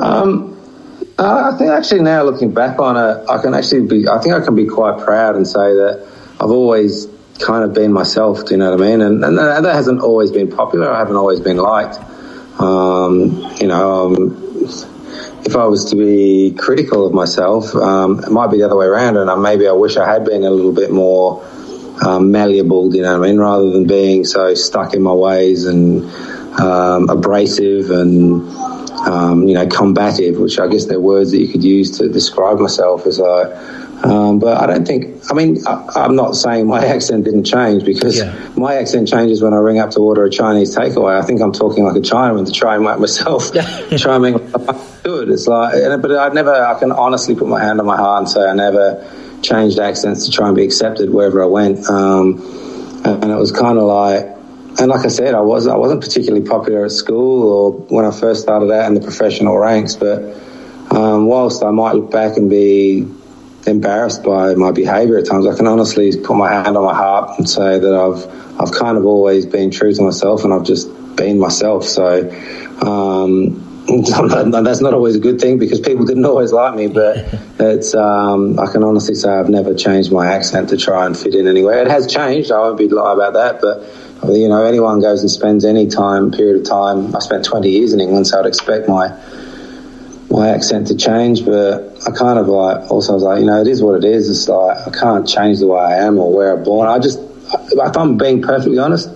Um, 0.00 0.61
uh, 1.22 1.52
I 1.52 1.56
think 1.56 1.70
actually 1.70 2.02
now 2.02 2.24
looking 2.24 2.52
back 2.52 2.78
on 2.78 2.96
it, 2.96 3.24
I 3.28 3.40
can 3.40 3.54
actually 3.54 3.86
be. 3.86 4.08
I 4.08 4.18
think 4.18 4.34
I 4.34 4.44
can 4.44 4.54
be 4.54 4.66
quite 4.66 5.04
proud 5.04 5.36
and 5.36 5.46
say 5.46 5.74
that 5.74 6.06
I've 6.40 6.50
always 6.50 7.06
kind 7.38 7.64
of 7.64 7.72
been 7.74 7.92
myself. 7.92 8.44
Do 8.44 8.52
you 8.52 8.58
know 8.58 8.70
what 8.72 8.80
I 8.82 8.90
mean? 8.90 9.00
And, 9.00 9.24
and 9.24 9.38
that 9.38 9.64
hasn't 9.64 10.00
always 10.00 10.30
been 10.30 10.50
popular. 10.50 10.90
I 10.90 10.98
haven't 10.98 11.16
always 11.16 11.40
been 11.40 11.56
liked. 11.56 11.98
Um, 12.60 13.54
you 13.60 13.68
know, 13.68 14.06
um, 14.06 14.52
if 15.44 15.56
I 15.56 15.66
was 15.66 15.86
to 15.86 15.96
be 15.96 16.54
critical 16.58 17.06
of 17.06 17.14
myself, 17.14 17.74
um, 17.74 18.20
it 18.20 18.30
might 18.30 18.50
be 18.50 18.58
the 18.58 18.64
other 18.64 18.76
way 18.76 18.86
around, 18.86 19.16
and 19.16 19.42
maybe 19.42 19.68
I 19.68 19.72
wish 19.72 19.96
I 19.96 20.10
had 20.10 20.24
been 20.24 20.44
a 20.44 20.50
little 20.50 20.72
bit 20.72 20.90
more 20.90 21.44
um, 22.04 22.30
malleable. 22.30 22.94
You 22.94 23.02
know 23.02 23.18
what 23.18 23.26
I 23.26 23.30
mean? 23.30 23.38
Rather 23.40 23.70
than 23.70 23.86
being 23.86 24.24
so 24.24 24.54
stuck 24.54 24.94
in 24.94 25.02
my 25.02 25.12
ways 25.12 25.66
and 25.66 26.04
um, 26.60 27.08
abrasive 27.08 27.90
and 27.90 28.81
um, 29.06 29.48
you 29.48 29.54
know, 29.54 29.66
combative, 29.66 30.38
which 30.38 30.58
I 30.58 30.68
guess 30.68 30.86
they're 30.86 31.00
words 31.00 31.32
that 31.32 31.38
you 31.38 31.48
could 31.48 31.64
use 31.64 31.98
to 31.98 32.08
describe 32.08 32.58
myself 32.58 33.06
as 33.06 33.20
I. 33.20 33.80
Um, 34.04 34.40
but 34.40 34.60
I 34.60 34.66
don't 34.66 34.84
think, 34.84 35.22
I 35.30 35.34
mean, 35.34 35.64
I, 35.64 36.04
am 36.04 36.16
not 36.16 36.34
saying 36.34 36.66
my 36.66 36.84
accent 36.94 37.24
didn't 37.24 37.44
change 37.44 37.84
because 37.84 38.18
yeah. 38.18 38.50
my 38.56 38.74
accent 38.74 39.06
changes 39.06 39.40
when 39.40 39.54
I 39.54 39.58
ring 39.58 39.78
up 39.78 39.90
to 39.90 40.00
order 40.00 40.24
a 40.24 40.30
Chinese 40.30 40.76
takeaway. 40.76 41.22
I 41.22 41.24
think 41.24 41.40
I'm 41.40 41.52
talking 41.52 41.84
like 41.84 41.94
a 41.94 42.00
Chinaman 42.00 42.44
to 42.46 42.52
try 42.52 42.74
and 42.74 42.84
make 42.84 42.98
myself, 42.98 43.52
try 43.96 44.16
and 44.16 44.22
make 44.22 45.02
good. 45.04 45.28
It's 45.28 45.46
like, 45.46 46.02
but 46.02 46.10
I 46.16 46.30
never, 46.30 46.52
I 46.52 46.78
can 46.80 46.90
honestly 46.90 47.36
put 47.36 47.46
my 47.46 47.62
hand 47.62 47.78
on 47.78 47.86
my 47.86 47.96
heart 47.96 48.22
and 48.22 48.28
say 48.28 48.40
I 48.40 48.54
never 48.54 49.08
changed 49.40 49.78
accents 49.78 50.24
to 50.24 50.32
try 50.32 50.48
and 50.48 50.56
be 50.56 50.64
accepted 50.64 51.10
wherever 51.10 51.40
I 51.40 51.46
went. 51.46 51.88
Um, 51.88 52.40
and 53.04 53.30
it 53.30 53.36
was 53.36 53.52
kind 53.52 53.78
of 53.78 53.84
like, 53.84 54.41
and 54.78 54.88
like 54.88 55.04
I 55.04 55.08
said, 55.08 55.34
I 55.34 55.40
was 55.40 55.66
I 55.66 55.76
wasn't 55.76 56.00
particularly 56.00 56.46
popular 56.46 56.84
at 56.84 56.92
school 56.92 57.52
or 57.52 57.72
when 57.72 58.04
I 58.04 58.10
first 58.10 58.42
started 58.42 58.70
out 58.70 58.86
in 58.86 58.94
the 58.94 59.00
professional 59.00 59.58
ranks. 59.58 59.96
But 59.96 60.22
um, 60.90 61.26
whilst 61.26 61.62
I 61.62 61.70
might 61.70 61.94
look 61.94 62.10
back 62.10 62.36
and 62.36 62.48
be 62.48 63.06
embarrassed 63.66 64.22
by 64.22 64.54
my 64.54 64.70
behaviour 64.70 65.18
at 65.18 65.26
times, 65.26 65.46
I 65.46 65.56
can 65.56 65.66
honestly 65.66 66.16
put 66.16 66.36
my 66.36 66.50
hand 66.50 66.76
on 66.76 66.84
my 66.84 66.94
heart 66.94 67.38
and 67.38 67.48
say 67.48 67.78
that 67.78 67.94
I've 67.94 68.60
I've 68.60 68.72
kind 68.72 68.96
of 68.96 69.04
always 69.04 69.46
been 69.46 69.70
true 69.70 69.92
to 69.92 70.02
myself 70.02 70.44
and 70.44 70.52
I've 70.52 70.64
just 70.64 70.88
been 71.16 71.38
myself. 71.38 71.84
So. 71.84 72.30
Um, 72.80 73.68
that's 73.88 74.80
not 74.80 74.94
always 74.94 75.16
a 75.16 75.18
good 75.18 75.40
thing 75.40 75.58
because 75.58 75.80
people 75.80 76.04
didn't 76.04 76.24
always 76.24 76.52
like 76.52 76.74
me, 76.76 76.86
but 76.86 77.16
it's 77.58 77.94
um, 77.94 78.58
I 78.58 78.70
can 78.70 78.84
honestly 78.84 79.16
say 79.16 79.28
I've 79.28 79.48
never 79.48 79.74
changed 79.74 80.12
my 80.12 80.32
accent 80.32 80.68
to 80.68 80.76
try 80.76 81.04
and 81.04 81.18
fit 81.18 81.34
in 81.34 81.48
anywhere. 81.48 81.82
It 81.82 81.90
has 81.90 82.06
changed. 82.06 82.52
I 82.52 82.60
won't 82.60 82.78
be 82.78 82.88
lie 82.88 83.12
about 83.12 83.32
that, 83.32 83.60
but 83.60 83.82
you 84.28 84.48
know, 84.48 84.64
anyone 84.64 85.00
goes 85.00 85.20
and 85.20 85.30
spends 85.30 85.64
any 85.64 85.86
time, 85.88 86.30
period 86.30 86.60
of 86.60 86.68
time. 86.68 87.14
I 87.14 87.18
spent 87.18 87.44
20 87.44 87.70
years 87.70 87.92
in 87.92 88.00
England, 88.00 88.26
so 88.26 88.38
I'd 88.38 88.46
expect 88.46 88.88
my 88.88 89.08
my 90.30 90.48
accent 90.48 90.86
to 90.86 90.96
change, 90.96 91.44
but 91.44 91.92
I 92.06 92.10
kind 92.10 92.38
of 92.38 92.48
like 92.48 92.90
also 92.90 93.12
was 93.12 93.22
like, 93.22 93.40
you 93.40 93.46
know, 93.46 93.60
it 93.60 93.66
is 93.66 93.82
what 93.82 94.02
it 94.02 94.04
is. 94.04 94.30
It's 94.30 94.48
like 94.48 94.78
I 94.88 94.90
can't 94.90 95.28
change 95.28 95.58
the 95.58 95.66
way 95.66 95.80
I 95.80 95.98
am 96.06 96.18
or 96.18 96.32
where 96.34 96.56
I'm 96.56 96.64
born. 96.64 96.88
I 96.88 96.98
just, 96.98 97.18
if 97.18 97.96
I'm 97.96 98.16
being 98.16 98.40
perfectly 98.40 98.78
honest, 98.78 99.10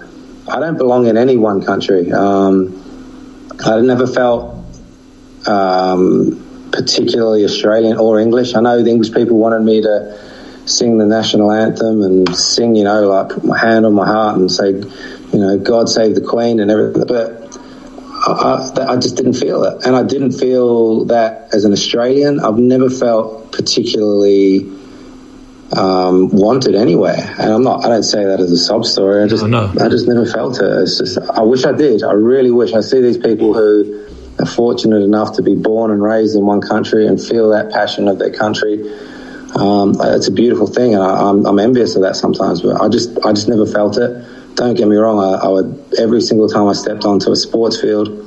I 0.46 0.60
don't 0.60 0.76
belong 0.76 1.06
in 1.06 1.16
any 1.16 1.38
one 1.38 1.64
country. 1.64 2.12
Um, 2.12 2.82
I 3.64 3.80
never 3.80 4.06
felt 4.06 4.62
um, 5.46 6.68
particularly 6.70 7.44
Australian 7.44 7.96
or 7.96 8.20
English. 8.20 8.54
I 8.54 8.60
know 8.60 8.82
the 8.82 8.90
English 8.90 9.14
people 9.14 9.38
wanted 9.38 9.60
me 9.60 9.80
to 9.80 10.35
sing 10.66 10.98
the 10.98 11.06
national 11.06 11.50
anthem 11.50 12.02
and 12.02 12.36
sing, 12.36 12.74
you 12.74 12.84
know, 12.84 13.08
like 13.08 13.30
put 13.30 13.44
my 13.44 13.58
hand 13.58 13.86
on 13.86 13.94
my 13.94 14.06
heart 14.06 14.38
and 14.38 14.50
say, 14.50 14.70
you 14.70 15.38
know, 15.38 15.58
God 15.58 15.88
save 15.88 16.14
the 16.14 16.20
Queen 16.20 16.60
and 16.60 16.70
everything. 16.70 17.04
But 17.06 17.58
I, 18.26 18.70
I, 18.88 18.96
just 18.96 19.16
didn't 19.16 19.34
feel 19.34 19.62
it. 19.64 19.86
And 19.86 19.94
I 19.94 20.02
didn't 20.02 20.32
feel 20.32 21.04
that 21.06 21.54
as 21.54 21.64
an 21.64 21.72
Australian. 21.72 22.40
I've 22.40 22.58
never 22.58 22.90
felt 22.90 23.52
particularly 23.52 24.68
um, 25.72 26.30
wanted 26.30 26.74
anywhere. 26.74 27.34
And 27.38 27.52
I'm 27.52 27.62
not. 27.62 27.84
I 27.84 27.88
don't 27.88 28.02
say 28.02 28.24
that 28.24 28.40
as 28.40 28.50
a 28.50 28.56
sob 28.56 28.84
story. 28.84 29.22
I 29.22 29.28
just, 29.28 29.44
no. 29.46 29.72
I 29.80 29.88
just 29.88 30.08
never 30.08 30.26
felt 30.26 30.60
it. 30.60 30.64
It's 30.64 30.98
just. 30.98 31.18
I 31.18 31.42
wish 31.42 31.64
I 31.64 31.72
did. 31.72 32.02
I 32.02 32.12
really 32.12 32.50
wish. 32.50 32.72
I 32.72 32.80
see 32.80 33.00
these 33.00 33.18
people 33.18 33.54
who 33.54 34.06
are 34.38 34.46
fortunate 34.46 35.02
enough 35.02 35.36
to 35.36 35.42
be 35.42 35.54
born 35.54 35.90
and 35.90 36.02
raised 36.02 36.36
in 36.36 36.44
one 36.44 36.60
country 36.60 37.06
and 37.06 37.20
feel 37.20 37.50
that 37.50 37.70
passion 37.70 38.08
of 38.08 38.18
their 38.18 38.32
country. 38.32 38.82
Um, 39.58 39.96
it's 40.00 40.28
a 40.28 40.32
beautiful 40.32 40.66
thing, 40.66 40.94
and 40.94 41.02
I, 41.02 41.20
am 41.20 41.38
I'm, 41.38 41.46
I'm 41.46 41.58
envious 41.58 41.96
of 41.96 42.02
that 42.02 42.16
sometimes. 42.16 42.62
But 42.62 42.80
I 42.80 42.88
just, 42.88 43.18
I 43.24 43.32
just 43.32 43.48
never 43.48 43.66
felt 43.66 43.96
it. 43.96 44.54
Don't 44.54 44.74
get 44.74 44.88
me 44.88 44.96
wrong. 44.96 45.18
I, 45.18 45.46
I 45.46 45.48
would 45.48 45.94
every 45.98 46.20
single 46.20 46.48
time 46.48 46.66
I 46.66 46.72
stepped 46.72 47.04
onto 47.04 47.30
a 47.30 47.36
sports 47.36 47.80
field 47.80 48.26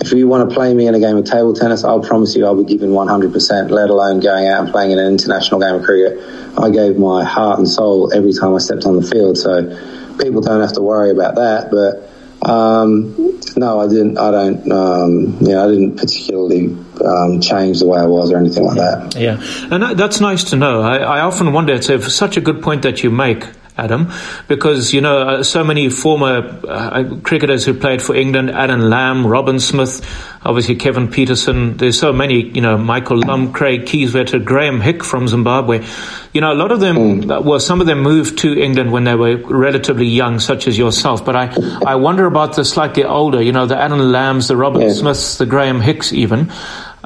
if 0.00 0.12
you 0.12 0.26
want 0.26 0.48
to 0.48 0.54
play 0.54 0.72
me 0.72 0.86
in 0.86 0.94
a 0.94 1.00
game 1.00 1.16
of 1.16 1.26
table 1.26 1.52
tennis, 1.52 1.84
I'll 1.84 2.00
promise 2.00 2.34
you 2.34 2.46
I'll 2.46 2.56
be 2.56 2.64
giving 2.64 2.90
100%, 2.90 3.70
let 3.70 3.90
alone 3.90 4.20
going 4.20 4.48
out 4.48 4.64
and 4.64 4.72
playing 4.72 4.92
in 4.92 4.98
an 4.98 5.06
international 5.06 5.60
game 5.60 5.74
of 5.74 5.82
cricket. 5.84 6.18
I 6.58 6.70
gave 6.70 6.96
my 6.96 7.22
heart 7.22 7.58
and 7.58 7.68
soul 7.68 8.12
every 8.12 8.32
time 8.32 8.54
I 8.54 8.58
stepped 8.58 8.84
on 8.86 8.96
the 8.96 9.02
field, 9.02 9.36
so 9.36 9.68
people 10.18 10.40
don't 10.40 10.60
have 10.62 10.72
to 10.74 10.80
worry 10.80 11.10
about 11.10 11.34
that. 11.34 11.70
But 11.70 12.09
um, 12.50 13.40
no, 13.56 13.80
I 13.80 13.88
didn't. 13.88 14.18
I 14.18 14.30
don't. 14.30 14.72
Um, 14.72 15.36
yeah, 15.40 15.64
I 15.64 15.68
didn't 15.68 15.96
particularly 15.96 16.66
um, 17.04 17.40
change 17.40 17.78
the 17.78 17.86
way 17.86 18.00
I 18.00 18.06
was 18.06 18.32
or 18.32 18.38
anything 18.38 18.64
like 18.64 18.76
that. 18.76 19.16
Yeah, 19.16 19.40
and 19.70 19.98
that's 19.98 20.20
nice 20.20 20.44
to 20.50 20.56
know. 20.56 20.82
I, 20.82 20.96
I 20.98 21.20
often 21.20 21.52
wonder. 21.52 21.74
It's 21.74 22.14
such 22.14 22.36
a 22.36 22.40
good 22.40 22.62
point 22.62 22.82
that 22.82 23.02
you 23.02 23.10
make 23.10 23.44
Adam, 23.80 24.12
because 24.48 24.92
you 24.92 25.00
know 25.00 25.28
uh, 25.28 25.42
so 25.42 25.64
many 25.64 25.88
former 25.88 26.60
uh, 26.68 27.04
cricketers 27.22 27.64
who 27.64 27.74
played 27.74 28.02
for 28.02 28.14
England, 28.14 28.50
Adam 28.50 28.80
Lamb, 28.80 29.26
Robin 29.26 29.58
Smith, 29.58 30.04
obviously 30.42 30.76
Kevin 30.76 31.08
Pietersen. 31.08 31.78
There's 31.78 31.98
so 31.98 32.12
many, 32.12 32.48
you 32.50 32.60
know, 32.60 32.78
Michael 32.78 33.18
Lumb, 33.18 33.52
Craig 33.52 33.82
Kieswetter, 33.82 34.44
Graeme 34.44 34.80
Hick 34.80 35.04
from 35.04 35.28
Zimbabwe. 35.28 35.84
You 36.32 36.40
know, 36.40 36.52
a 36.52 36.54
lot 36.54 36.72
of 36.72 36.80
them, 36.80 36.96
mm. 37.22 37.44
well, 37.44 37.60
some 37.60 37.80
of 37.80 37.86
them 37.86 38.00
moved 38.02 38.38
to 38.38 38.58
England 38.58 38.92
when 38.92 39.04
they 39.04 39.14
were 39.14 39.36
relatively 39.36 40.06
young, 40.06 40.38
such 40.38 40.68
as 40.68 40.78
yourself. 40.78 41.24
But 41.24 41.36
I, 41.36 41.54
I 41.86 41.96
wonder 41.96 42.26
about 42.26 42.56
the 42.56 42.64
slightly 42.64 43.04
older, 43.04 43.42
you 43.42 43.52
know, 43.52 43.66
the 43.66 43.76
Adam 43.76 43.98
Lambs, 43.98 44.48
the 44.48 44.56
Robin 44.56 44.82
yeah. 44.82 44.92
Smiths, 44.92 45.38
the 45.38 45.46
Graeme 45.46 45.80
Hicks, 45.80 46.12
even 46.12 46.50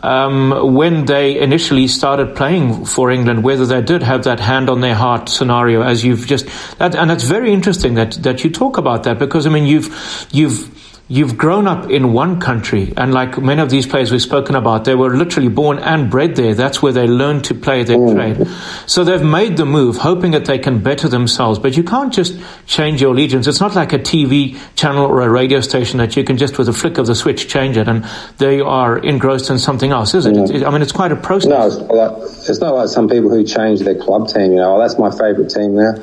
um, 0.03 0.75
when 0.75 1.05
they 1.05 1.39
initially 1.39 1.87
started 1.89 2.35
playing 2.35 2.85
for 2.85 3.11
England, 3.11 3.45
whether 3.45 3.67
they 3.67 3.81
did 3.83 4.03
have 4.03 4.25
that 4.25 4.41
hand 4.41 4.69
on 4.69 4.81
their 4.81 4.95
heart 4.95 5.29
scenario, 5.29 5.83
as 5.83 6.05
you've 6.05 6.27
just, 6.27 6.47
that, 6.79 6.95
and 6.95 7.11
it's 7.11 7.25
very 7.25 7.53
interesting 7.53 7.95
that 7.95 8.13
that 8.23 8.45
you 8.45 8.51
talk 8.51 8.79
about 8.79 9.05
that 9.05 9.19
because 9.19 9.47
I 9.47 9.51
mean 9.51 9.67
you've 9.67 10.29
you've 10.33 10.84
you've 11.07 11.37
grown 11.37 11.67
up 11.67 11.91
in 11.91 12.15
one 12.15 12.41
country, 12.41 12.93
and 12.97 13.13
like 13.13 13.37
many 13.39 13.61
of 13.61 13.69
these 13.69 13.87
players 13.87 14.11
we've 14.11 14.23
spoken 14.23 14.55
about, 14.55 14.85
they 14.85 14.95
were 14.95 15.15
literally 15.15 15.49
born 15.49 15.79
and 15.79 16.11
bred 16.11 16.35
there. 16.35 16.55
That's 16.55 16.83
where 16.83 16.93
they 16.93 17.07
learned 17.07 17.45
to 17.45 17.55
play 17.55 17.83
their 17.83 17.99
mm. 17.99 18.15
trade. 18.15 18.49
So 18.87 19.05
they've 19.05 19.23
made 19.23 19.57
the 19.59 19.67
move, 19.67 19.99
hoping 19.99 20.31
that 20.31 20.47
they 20.47 20.59
can 20.59 20.83
better 20.83 21.09
themselves. 21.09 21.59
But 21.59 21.77
you 21.77 21.85
can't 21.85 22.13
just 22.13 22.39
change 22.67 23.03
your 23.03 23.13
allegiance. 23.13 23.47
It's 23.47 23.61
not 23.61 23.75
like 23.75 23.93
a 23.93 23.99
TV 23.99 24.59
channel 24.77 25.05
or 25.05 25.21
a 25.21 25.29
radio 25.29 25.61
station 25.61 25.99
that 25.99 26.17
you 26.17 26.25
can 26.25 26.39
just 26.39 26.57
with 26.57 26.69
a 26.69 26.73
flick 26.73 26.97
of 26.97 27.07
the 27.07 27.15
switch 27.15 27.49
change 27.49 27.77
it, 27.77 27.87
and 27.87 28.07
they 28.39 28.61
are 28.61 28.99
engrossed 28.99 29.51
in 29.51 29.59
something 29.59 29.91
else, 29.91 30.15
is 30.15 30.25
it? 30.25 30.35
Mm. 30.35 30.55
it 30.55 30.65
I 30.65 30.71
mean, 30.71 30.81
it's 30.81 30.93
quite 30.93 31.13
a 31.13 31.17
process. 31.17 31.51
No, 31.51 31.67
it's, 31.67 31.77
like, 31.77 32.49
it's 32.49 32.61
not 32.61 32.75
like 32.75 32.89
some 32.89 33.09
people 33.09 33.29
who 33.29 33.45
change 33.45 33.81
their 33.81 33.99
club 33.99 34.29
team. 34.29 34.53
You 34.53 34.57
know, 34.59 34.77
oh, 34.77 34.79
that's 34.81 34.99
my 34.99 35.11
favourite 35.11 35.51
team 35.51 35.77
now. 35.77 35.95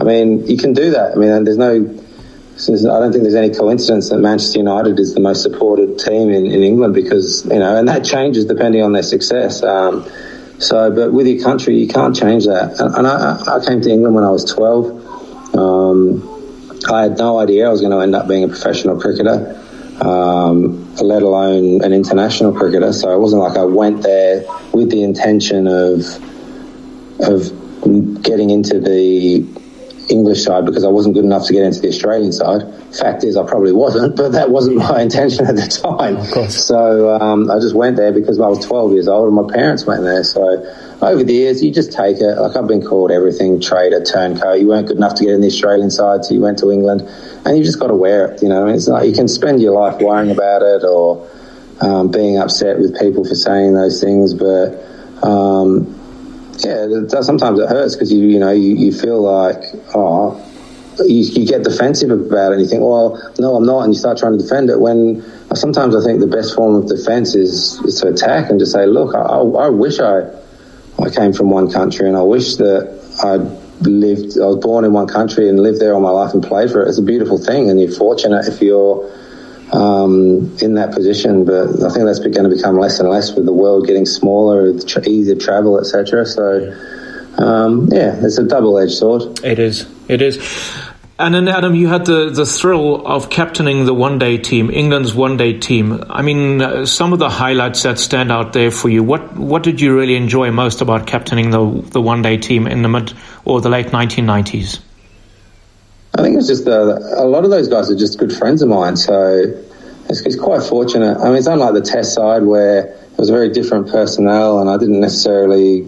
I 0.00 0.04
mean, 0.04 0.46
you 0.46 0.56
can 0.56 0.72
do 0.72 0.90
that. 0.90 1.12
I 1.12 1.14
mean, 1.16 1.44
there's 1.44 1.56
no 1.56 1.97
I 2.58 2.98
don't 2.98 3.12
think 3.12 3.22
there's 3.22 3.36
any 3.36 3.54
coincidence 3.54 4.10
that 4.10 4.18
Manchester 4.18 4.58
United 4.58 4.98
is 4.98 5.14
the 5.14 5.20
most 5.20 5.42
supported 5.42 5.96
team 5.96 6.28
in, 6.30 6.44
in 6.44 6.62
England 6.64 6.92
because, 6.92 7.44
you 7.44 7.58
know, 7.58 7.76
and 7.76 7.86
that 7.86 8.04
changes 8.04 8.46
depending 8.46 8.82
on 8.82 8.92
their 8.92 9.04
success. 9.04 9.62
Um, 9.62 10.04
so, 10.58 10.90
but 10.90 11.12
with 11.12 11.28
your 11.28 11.40
country, 11.40 11.78
you 11.78 11.86
can't 11.86 12.16
change 12.16 12.46
that. 12.46 12.80
And, 12.80 12.96
and 12.96 13.06
I, 13.06 13.38
I, 13.46 13.64
came 13.64 13.80
to 13.82 13.90
England 13.90 14.16
when 14.16 14.24
I 14.24 14.30
was 14.30 14.44
12. 14.44 15.54
Um, 15.56 16.74
I 16.90 17.02
had 17.02 17.16
no 17.16 17.38
idea 17.38 17.68
I 17.68 17.70
was 17.70 17.80
going 17.80 17.92
to 17.92 18.00
end 18.00 18.16
up 18.16 18.26
being 18.26 18.42
a 18.42 18.48
professional 18.48 19.00
cricketer, 19.00 19.54
um, 20.00 20.92
let 20.96 21.22
alone 21.22 21.84
an 21.84 21.92
international 21.92 22.52
cricketer. 22.52 22.92
So 22.92 23.14
it 23.14 23.20
wasn't 23.20 23.42
like 23.42 23.56
I 23.56 23.64
went 23.64 24.02
there 24.02 24.44
with 24.72 24.90
the 24.90 25.04
intention 25.04 25.68
of 25.68 26.02
of 27.20 28.22
getting 28.22 28.50
into 28.50 28.80
the 28.80 29.46
English 30.08 30.44
side 30.44 30.64
because 30.64 30.84
I 30.84 30.88
wasn't 30.88 31.14
good 31.14 31.24
enough 31.24 31.46
to 31.46 31.52
get 31.52 31.62
into 31.62 31.80
the 31.80 31.88
Australian 31.88 32.32
side. 32.32 32.62
Fact 32.94 33.24
is, 33.24 33.36
I 33.36 33.46
probably 33.46 33.72
wasn't, 33.72 34.16
but 34.20 34.32
that 34.32 34.50
wasn't 34.50 34.76
my 34.76 35.02
intention 35.08 35.46
at 35.46 35.56
the 35.56 35.66
time. 35.66 36.48
So 36.48 37.14
um, 37.20 37.50
I 37.50 37.58
just 37.60 37.74
went 37.74 37.96
there 37.96 38.12
because 38.12 38.40
I 38.40 38.46
was 38.46 38.64
12 38.64 38.92
years 38.92 39.08
old 39.08 39.26
and 39.26 39.36
my 39.36 39.52
parents 39.52 39.84
went 39.84 40.02
there. 40.02 40.24
So 40.24 40.42
over 41.02 41.22
the 41.22 41.32
years, 41.32 41.62
you 41.62 41.72
just 41.72 41.92
take 41.92 42.18
it. 42.18 42.34
Like 42.38 42.56
I've 42.56 42.66
been 42.66 42.82
called 42.82 43.10
everything, 43.10 43.60
trader, 43.60 44.02
turncoat. 44.02 44.60
You 44.60 44.68
weren't 44.68 44.88
good 44.88 44.96
enough 44.96 45.14
to 45.16 45.24
get 45.24 45.34
in 45.34 45.40
the 45.40 45.46
Australian 45.46 45.90
side, 45.90 46.24
so 46.24 46.34
you 46.34 46.40
went 46.40 46.58
to 46.58 46.70
England, 46.70 47.02
and 47.44 47.56
you 47.56 47.64
just 47.64 47.78
got 47.78 47.88
to 47.88 47.94
wear 47.94 48.32
it. 48.32 48.42
You 48.42 48.48
know, 48.48 48.66
it's 48.66 48.88
like 48.88 49.06
you 49.06 49.14
can 49.14 49.28
spend 49.28 49.62
your 49.62 49.78
life 49.78 50.00
worrying 50.00 50.30
about 50.30 50.62
it 50.62 50.84
or 50.84 51.28
um, 51.80 52.10
being 52.10 52.38
upset 52.38 52.78
with 52.78 52.98
people 52.98 53.24
for 53.24 53.34
saying 53.34 53.74
those 53.74 54.02
things, 54.02 54.34
but 54.34 54.74
um, 55.22 55.97
yeah, 56.64 57.20
sometimes 57.20 57.60
it 57.60 57.68
hurts 57.68 57.94
because 57.94 58.12
you 58.12 58.24
you 58.26 58.38
know 58.38 58.50
you, 58.50 58.74
you 58.74 58.92
feel 58.92 59.22
like 59.22 59.62
oh 59.94 60.44
you, 61.06 61.22
you, 61.22 61.46
get 61.46 61.62
defensive 61.62 62.10
about 62.10 62.50
it 62.50 62.54
and 62.54 62.62
you 62.62 62.66
think 62.66 62.82
well 62.82 63.32
no 63.38 63.54
I'm 63.54 63.64
not 63.64 63.84
and 63.84 63.94
you 63.94 63.98
start 63.98 64.18
trying 64.18 64.36
to 64.36 64.42
defend 64.42 64.68
it 64.70 64.80
when 64.80 65.22
sometimes 65.54 65.94
I 65.94 66.02
think 66.02 66.20
the 66.20 66.26
best 66.26 66.54
form 66.54 66.74
of 66.74 66.88
defense 66.88 67.34
is, 67.34 67.78
is 67.84 68.00
to 68.00 68.08
attack 68.08 68.50
and 68.50 68.58
just 68.58 68.72
say 68.72 68.86
look 68.86 69.14
I, 69.14 69.20
I 69.20 69.68
wish 69.68 70.00
I 70.00 70.28
I 71.00 71.10
came 71.10 71.32
from 71.32 71.50
one 71.50 71.70
country 71.70 72.08
and 72.08 72.16
I 72.16 72.22
wish 72.22 72.56
that 72.56 72.98
I 73.22 73.36
lived 73.86 74.38
I 74.40 74.46
was 74.46 74.56
born 74.56 74.84
in 74.84 74.92
one 74.92 75.06
country 75.06 75.48
and 75.48 75.60
lived 75.60 75.80
there 75.80 75.94
all 75.94 76.00
my 76.00 76.10
life 76.10 76.34
and 76.34 76.42
played 76.42 76.70
for 76.70 76.84
it. 76.84 76.88
It's 76.88 76.98
a 76.98 77.02
beautiful 77.02 77.38
thing 77.38 77.70
and 77.70 77.80
you're 77.80 77.92
fortunate 77.92 78.48
if 78.48 78.60
you're 78.60 79.08
um, 79.72 80.56
in 80.60 80.74
that 80.74 80.92
position. 80.92 81.44
But 81.44 81.82
I 81.82 81.92
think 81.92 82.06
that's 82.06 82.18
going 82.18 82.48
to 82.48 82.54
become 82.54 82.78
less 82.78 83.00
and 83.00 83.08
less 83.08 83.34
with 83.34 83.46
the 83.46 83.52
world 83.52 83.86
getting 83.86 84.06
smaller, 84.06 84.72
easier 85.06 85.36
travel, 85.36 85.78
etc. 85.78 86.26
So, 86.26 86.76
um, 87.38 87.88
yeah, 87.92 88.18
it's 88.22 88.38
a 88.38 88.44
double-edged 88.44 88.92
sword. 88.92 89.44
It 89.44 89.58
is. 89.58 89.86
It 90.08 90.22
is. 90.22 90.38
And 91.20 91.34
then, 91.34 91.48
Adam, 91.48 91.74
you 91.74 91.88
had 91.88 92.04
the, 92.04 92.30
the 92.30 92.46
thrill 92.46 93.04
of 93.04 93.28
captaining 93.28 93.86
the 93.86 93.94
one 93.94 94.20
day 94.20 94.38
team, 94.38 94.70
England's 94.70 95.14
one 95.14 95.36
day 95.36 95.58
team. 95.58 96.04
I 96.08 96.22
mean, 96.22 96.62
uh, 96.62 96.86
some 96.86 97.12
of 97.12 97.18
the 97.18 97.28
highlights 97.28 97.82
that 97.82 97.98
stand 97.98 98.30
out 98.30 98.52
there 98.52 98.70
for 98.70 98.88
you. 98.88 99.02
What 99.02 99.36
what 99.36 99.64
did 99.64 99.80
you 99.80 99.96
really 99.96 100.14
enjoy 100.14 100.52
most 100.52 100.80
about 100.80 101.08
captaining 101.08 101.50
the 101.50 101.82
the 101.90 102.00
one 102.00 102.22
day 102.22 102.36
team 102.36 102.68
in 102.68 102.82
the 102.82 102.88
mid 102.88 103.14
or 103.44 103.60
the 103.60 103.68
late 103.68 103.88
1990s? 103.88 104.78
I 106.18 106.22
think 106.22 106.36
it's 106.36 106.48
just 106.48 106.66
uh, 106.66 106.98
a 107.16 107.26
lot 107.26 107.44
of 107.44 107.50
those 107.50 107.68
guys 107.68 107.92
are 107.92 107.96
just 107.96 108.18
good 108.18 108.32
friends 108.32 108.60
of 108.60 108.68
mine, 108.68 108.96
so 108.96 109.54
it's, 110.08 110.20
it's, 110.22 110.34
quite 110.34 110.64
fortunate. 110.64 111.16
I 111.16 111.26
mean, 111.26 111.36
it's 111.36 111.46
unlike 111.46 111.74
the 111.74 111.80
test 111.80 112.12
side 112.12 112.42
where 112.42 112.86
it 112.88 113.18
was 113.18 113.30
a 113.30 113.32
very 113.32 113.50
different 113.50 113.88
personnel, 113.88 114.58
and 114.58 114.68
I 114.68 114.78
didn't 114.78 114.98
necessarily 114.98 115.82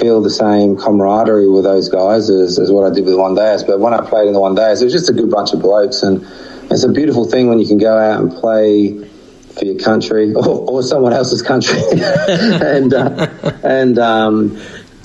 feel 0.00 0.20
the 0.22 0.30
same 0.30 0.76
camaraderie 0.76 1.48
with 1.48 1.62
those 1.62 1.88
guys 1.88 2.28
as, 2.30 2.58
as 2.58 2.72
what 2.72 2.90
I 2.90 2.92
did 2.92 3.04
with 3.04 3.14
one 3.14 3.36
days. 3.36 3.62
But 3.62 3.78
when 3.78 3.94
I 3.94 4.04
played 4.04 4.26
in 4.26 4.32
the 4.32 4.40
one 4.40 4.56
days, 4.56 4.82
it 4.82 4.86
was 4.86 4.92
just 4.92 5.08
a 5.08 5.12
good 5.12 5.30
bunch 5.30 5.52
of 5.52 5.60
blokes, 5.60 6.02
and 6.02 6.26
it's 6.68 6.82
a 6.82 6.90
beautiful 6.90 7.26
thing 7.26 7.48
when 7.48 7.60
you 7.60 7.66
can 7.68 7.78
go 7.78 7.96
out 7.96 8.20
and 8.20 8.32
play 8.32 9.08
for 9.56 9.64
your 9.64 9.78
country 9.78 10.34
or, 10.34 10.68
or 10.68 10.82
someone 10.82 11.12
else's 11.12 11.42
country, 11.42 11.78
and 11.92 12.92
uh, 12.92 13.28
and 13.62 14.00
um, 14.00 14.60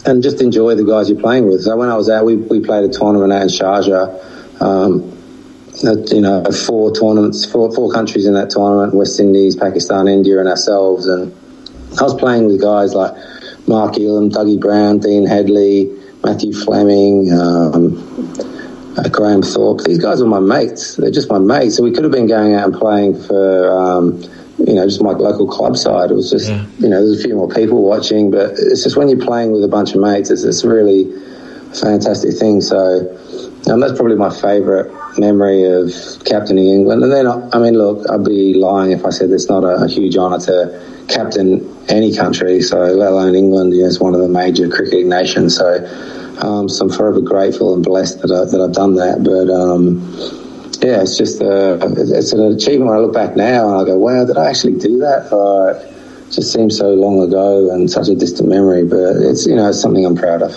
and 0.06 0.24
just 0.24 0.42
enjoy 0.42 0.76
the 0.76 0.84
guys 0.84 1.10
you're 1.10 1.20
playing 1.20 1.48
with. 1.48 1.62
So 1.62 1.76
when 1.76 1.90
I 1.90 1.96
was 1.96 2.10
out, 2.10 2.26
we, 2.26 2.36
we 2.36 2.60
played 2.60 2.84
a 2.84 2.90
tournament 2.90 3.32
out 3.32 3.42
in 3.44 3.48
Sharjah. 3.48 4.62
Um, 4.62 5.18
you 5.84 6.22
know, 6.22 6.44
four 6.44 6.94
tournaments, 6.94 7.46
four, 7.46 7.74
four 7.74 7.92
countries 7.92 8.26
in 8.26 8.34
that 8.36 8.50
tournament: 8.50 8.94
West 8.94 9.20
Indies, 9.20 9.56
Pakistan, 9.56 10.08
India, 10.08 10.40
and 10.40 10.48
ourselves. 10.48 11.08
And 11.08 11.34
I 12.00 12.04
was 12.04 12.14
playing 12.14 12.46
with 12.46 12.62
guys 12.62 12.94
like 12.94 13.14
Mark 13.68 13.94
Ealham, 13.94 14.30
Dougie 14.30 14.60
Brown, 14.60 15.00
Dean 15.00 15.26
Headley, 15.26 15.90
Matthew 16.24 16.54
Fleming, 16.54 17.32
um, 17.32 18.36
uh, 18.98 19.10
Graham 19.10 19.42
Thorpe. 19.42 19.82
These 19.86 20.00
guys 20.00 20.22
were 20.22 20.28
my 20.28 20.40
mates. 20.40 20.98
They're 20.98 21.10
just 21.10 21.30
my 21.30 21.40
mates. 21.40 21.78
So 21.78 21.84
we 21.84 21.92
could 21.92 22.04
have 22.04 22.12
been 22.12 22.28
going 22.28 22.54
out 22.54 22.66
and 22.66 22.74
playing 22.74 23.22
for. 23.24 23.72
Um, 23.72 24.24
you 24.68 24.74
know, 24.76 24.86
just 24.86 25.02
my 25.02 25.12
local 25.12 25.48
club 25.48 25.78
side. 25.78 26.12
It 26.12 26.16
was 26.16 26.30
just, 26.30 26.50
yeah. 26.50 26.66
you 26.80 26.90
know, 26.90 27.06
there's 27.06 27.20
a 27.20 27.24
few 27.24 27.36
more 27.36 27.50
people 27.50 27.84
watching, 27.84 28.32
but 28.32 28.52
it's 28.52 28.84
just 28.84 28.98
when 28.98 29.10
you're 29.10 29.26
playing 29.26 29.52
with 29.52 29.64
a 29.64 29.68
bunch 29.68 29.94
of 29.94 30.02
mates, 30.02 30.30
it's, 30.30 30.44
it's 30.44 30.64
really 30.64 31.12
fantastic 31.74 32.38
thing. 32.38 32.62
So 32.62 33.10
um, 33.70 33.80
that's 33.80 33.94
probably 33.94 34.16
my 34.16 34.30
favourite 34.30 34.92
memory 35.18 35.64
of 35.64 35.92
captaining 36.26 36.68
England. 36.68 37.04
And 37.04 37.12
then, 37.12 37.28
I 37.28 37.60
mean, 37.60 37.78
look, 37.78 38.10
I'd 38.10 38.24
be 38.24 38.54
lying 38.54 38.92
if 38.92 39.06
I 39.06 39.10
said 39.10 39.30
it's 39.32 39.50
not 39.50 39.64
a, 39.64 39.84
a 39.84 39.88
huge 39.88 40.18
honour 40.18 40.40
to 40.40 41.06
captain 41.08 41.68
any 41.90 42.16
country, 42.16 42.62
so 42.62 42.78
let 42.78 43.12
alone 43.12 43.36
England. 43.36 43.74
You 43.74 43.82
know, 43.82 43.88
it's 43.88 44.00
one 44.00 44.16
of 44.16 44.22
the 44.22 44.30
major 44.30 44.70
cricketing 44.70 45.10
nations. 45.10 45.58
So, 45.58 45.86
um, 46.42 46.70
so 46.70 46.86
I'm 46.86 46.92
forever 46.92 47.22
grateful 47.22 47.74
and 47.74 47.84
blessed 47.84 48.22
that, 48.22 48.32
I, 48.32 48.50
that 48.50 48.62
I've 48.62 48.74
done 48.74 48.96
that. 48.96 49.24
But 49.24 49.50
um, 49.54 50.41
yeah, 50.80 51.02
it's 51.02 51.18
just 51.18 51.42
uh, 51.42 51.78
it's 51.82 52.34
an 52.34 52.54
achievement 52.54 52.90
when 52.90 52.98
I 52.98 53.02
look 53.02 53.14
back 53.14 53.36
now 53.36 53.70
and 53.70 53.82
I 53.82 53.86
go, 53.86 53.98
wow, 53.98 54.26
did 54.26 54.38
I 54.38 54.50
actually 54.50 54.78
do 54.80 55.00
that? 55.00 55.32
Uh, 55.32 55.80
it 56.28 56.32
just 56.32 56.54
seems 56.54 56.78
so 56.78 56.94
long 56.94 57.22
ago 57.22 57.72
and 57.72 57.90
such 57.90 58.08
a 58.08 58.16
distant 58.16 58.50
memory, 58.50 58.86
but 58.86 59.18
it's 59.18 59.46
you 59.46 59.56
know 59.56 59.70
it's 59.70 59.82
something 59.82 60.06
I'm 60.06 60.16
proud 60.16 60.42
of. 60.42 60.56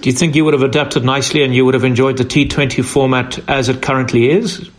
Do 0.00 0.10
you 0.10 0.16
think 0.16 0.36
you 0.36 0.44
would 0.44 0.54
have 0.54 0.62
adapted 0.62 1.04
nicely 1.04 1.42
and 1.42 1.54
you 1.54 1.64
would 1.64 1.74
have 1.74 1.82
enjoyed 1.82 2.16
the 2.16 2.24
T20 2.24 2.84
format 2.84 3.38
as 3.48 3.68
it 3.68 3.82
currently 3.82 4.30
is? 4.30 4.70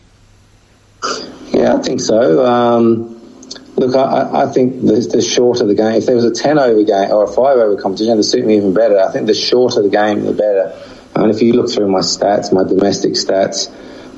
Yeah, 1.49 1.75
I 1.75 1.81
think 1.81 1.99
so. 1.99 2.45
Um, 2.45 3.19
look, 3.75 3.95
I, 3.95 4.43
I 4.43 4.47
think 4.47 4.81
the, 4.81 5.05
the, 5.11 5.21
shorter 5.21 5.65
the 5.65 5.75
game, 5.75 5.95
if 5.95 6.05
there 6.05 6.15
was 6.15 6.23
a 6.23 6.31
10 6.31 6.57
over 6.57 6.83
game 6.83 7.11
or 7.11 7.25
a 7.25 7.27
5 7.27 7.37
over 7.37 7.81
competition, 7.81 8.13
it 8.13 8.15
would 8.15 8.25
suit 8.25 8.45
me 8.45 8.55
even 8.55 8.73
better. 8.73 8.99
I 8.99 9.11
think 9.11 9.27
the 9.27 9.33
shorter 9.33 9.81
the 9.81 9.89
game, 9.89 10.23
the 10.23 10.31
better. 10.31 10.81
And 11.15 11.29
if 11.29 11.41
you 11.41 11.53
look 11.53 11.69
through 11.69 11.89
my 11.89 11.99
stats, 11.99 12.53
my 12.53 12.63
domestic 12.63 13.13
stats, 13.13 13.69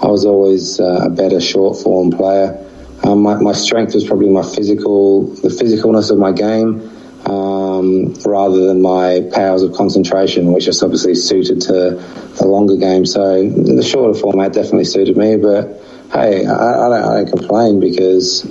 I 0.01 0.07
was 0.07 0.25
always 0.25 0.79
uh, 0.79 1.01
a 1.05 1.09
better 1.09 1.41
short 1.41 1.77
form 1.77 2.11
player. 2.11 2.65
Um, 3.03 3.21
my, 3.21 3.35
my, 3.35 3.53
strength 3.53 3.93
was 3.93 4.05
probably 4.05 4.29
my 4.29 4.43
physical, 4.43 5.27
the 5.35 5.49
physicalness 5.49 6.11
of 6.11 6.17
my 6.17 6.31
game, 6.31 6.89
um, 7.25 8.13
rather 8.25 8.65
than 8.65 8.81
my 8.81 9.21
powers 9.33 9.61
of 9.63 9.73
concentration, 9.73 10.53
which 10.53 10.67
is 10.67 10.81
obviously 10.83 11.15
suited 11.15 11.61
to 11.61 11.91
the 12.37 12.45
longer 12.45 12.75
game. 12.75 13.05
So 13.05 13.49
the 13.49 13.83
shorter 13.83 14.17
format 14.17 14.53
definitely 14.53 14.85
suited 14.85 15.17
me, 15.17 15.37
but 15.37 15.81
hey, 16.13 16.45
I, 16.45 16.85
I, 16.85 16.89
don't, 16.89 17.03
I 17.03 17.23
don't 17.23 17.29
complain 17.37 17.79
because 17.79 18.43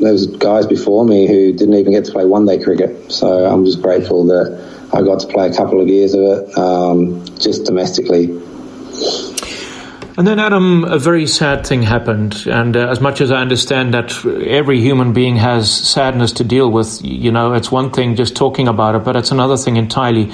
there 0.00 0.12
was 0.12 0.26
guys 0.26 0.66
before 0.66 1.04
me 1.04 1.26
who 1.26 1.52
didn't 1.52 1.74
even 1.74 1.92
get 1.92 2.04
to 2.06 2.12
play 2.12 2.24
one 2.24 2.46
day 2.46 2.62
cricket. 2.62 3.10
So 3.12 3.44
I'm 3.46 3.64
just 3.64 3.82
grateful 3.82 4.26
that 4.26 4.88
I 4.92 5.02
got 5.02 5.20
to 5.20 5.26
play 5.26 5.48
a 5.48 5.54
couple 5.54 5.80
of 5.80 5.88
years 5.88 6.14
of 6.14 6.22
it 6.22 6.58
um, 6.58 7.24
just 7.38 7.64
domestically. 7.64 8.26
And 10.14 10.26
then, 10.26 10.38
Adam, 10.38 10.84
a 10.84 10.98
very 10.98 11.26
sad 11.26 11.66
thing 11.66 11.82
happened. 11.82 12.44
And 12.46 12.76
uh, 12.76 12.90
as 12.90 13.00
much 13.00 13.22
as 13.22 13.30
I 13.30 13.40
understand 13.40 13.94
that 13.94 14.24
every 14.26 14.78
human 14.78 15.14
being 15.14 15.36
has 15.36 15.70
sadness 15.70 16.32
to 16.32 16.44
deal 16.44 16.70
with, 16.70 17.00
you 17.02 17.32
know, 17.32 17.54
it's 17.54 17.72
one 17.72 17.90
thing 17.90 18.14
just 18.14 18.36
talking 18.36 18.68
about 18.68 18.94
it, 18.94 19.04
but 19.04 19.16
it's 19.16 19.30
another 19.30 19.56
thing 19.56 19.78
entirely 19.78 20.26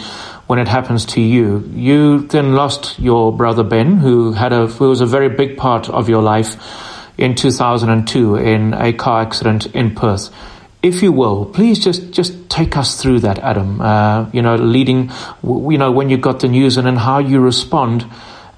when 0.48 0.58
it 0.58 0.66
happens 0.66 1.06
to 1.06 1.20
you. 1.20 1.70
You 1.72 2.26
then 2.26 2.54
lost 2.54 2.98
your 2.98 3.32
brother 3.32 3.62
Ben, 3.62 3.98
who 3.98 4.32
had 4.32 4.52
a 4.52 4.66
who 4.66 4.88
was 4.88 5.00
a 5.00 5.06
very 5.06 5.28
big 5.28 5.56
part 5.56 5.88
of 5.88 6.08
your 6.08 6.22
life 6.22 6.56
in 7.16 7.36
2002 7.36 8.34
in 8.34 8.74
a 8.74 8.92
car 8.92 9.22
accident 9.22 9.66
in 9.76 9.94
Perth. 9.94 10.30
If 10.82 11.02
you 11.02 11.12
will, 11.12 11.44
please 11.44 11.78
just, 11.82 12.10
just 12.12 12.48
take 12.50 12.76
us 12.76 13.00
through 13.00 13.20
that, 13.20 13.38
Adam. 13.40 13.80
Uh, 13.80 14.28
you 14.32 14.42
know, 14.42 14.56
leading, 14.56 15.12
you 15.42 15.78
know, 15.78 15.92
when 15.92 16.08
you 16.08 16.16
got 16.16 16.40
the 16.40 16.48
news 16.48 16.76
and 16.76 16.86
then 16.86 16.96
how 16.96 17.18
you 17.18 17.40
respond 17.40 18.06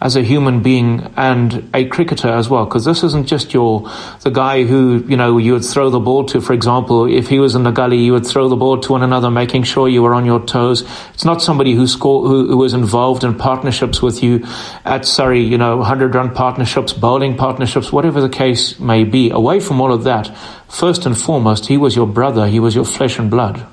as 0.02 0.16
a 0.16 0.22
human 0.22 0.62
being 0.62 1.12
and 1.16 1.68
a 1.74 1.84
cricketer 1.84 2.28
as 2.28 2.48
well, 2.48 2.64
because 2.64 2.86
this 2.86 3.02
isn't 3.02 3.26
just 3.26 3.52
your 3.52 3.90
the 4.22 4.30
guy 4.30 4.64
who 4.64 5.04
you 5.06 5.16
know 5.16 5.36
you 5.36 5.52
would 5.52 5.64
throw 5.64 5.90
the 5.90 6.00
ball 6.00 6.24
to. 6.24 6.40
For 6.40 6.54
example, 6.54 7.04
if 7.04 7.28
he 7.28 7.38
was 7.38 7.54
in 7.54 7.64
the 7.64 7.70
gully, 7.70 7.98
you 7.98 8.12
would 8.12 8.26
throw 8.26 8.48
the 8.48 8.56
ball 8.56 8.78
to 8.78 8.92
one 8.92 9.02
another, 9.02 9.30
making 9.30 9.64
sure 9.64 9.88
you 9.88 10.02
were 10.02 10.14
on 10.14 10.24
your 10.24 10.40
toes. 10.40 10.84
It's 11.12 11.24
not 11.24 11.42
somebody 11.42 11.74
who 11.74 11.86
score 11.86 12.26
who, 12.26 12.48
who 12.48 12.56
was 12.56 12.72
involved 12.72 13.24
in 13.24 13.34
partnerships 13.34 14.00
with 14.00 14.22
you 14.22 14.46
at 14.84 15.04
Surrey, 15.04 15.42
you 15.42 15.58
know, 15.58 15.82
hundred 15.82 16.14
run 16.14 16.34
partnerships, 16.34 16.94
bowling 16.94 17.36
partnerships, 17.36 17.92
whatever 17.92 18.20
the 18.20 18.30
case 18.30 18.80
may 18.80 19.04
be. 19.04 19.30
Away 19.30 19.60
from 19.60 19.80
all 19.80 19.92
of 19.92 20.04
that, 20.04 20.34
first 20.68 21.04
and 21.04 21.16
foremost, 21.18 21.66
he 21.66 21.76
was 21.76 21.94
your 21.94 22.06
brother. 22.06 22.46
He 22.46 22.58
was 22.58 22.74
your 22.74 22.86
flesh 22.86 23.18
and 23.18 23.30
blood. 23.30 23.66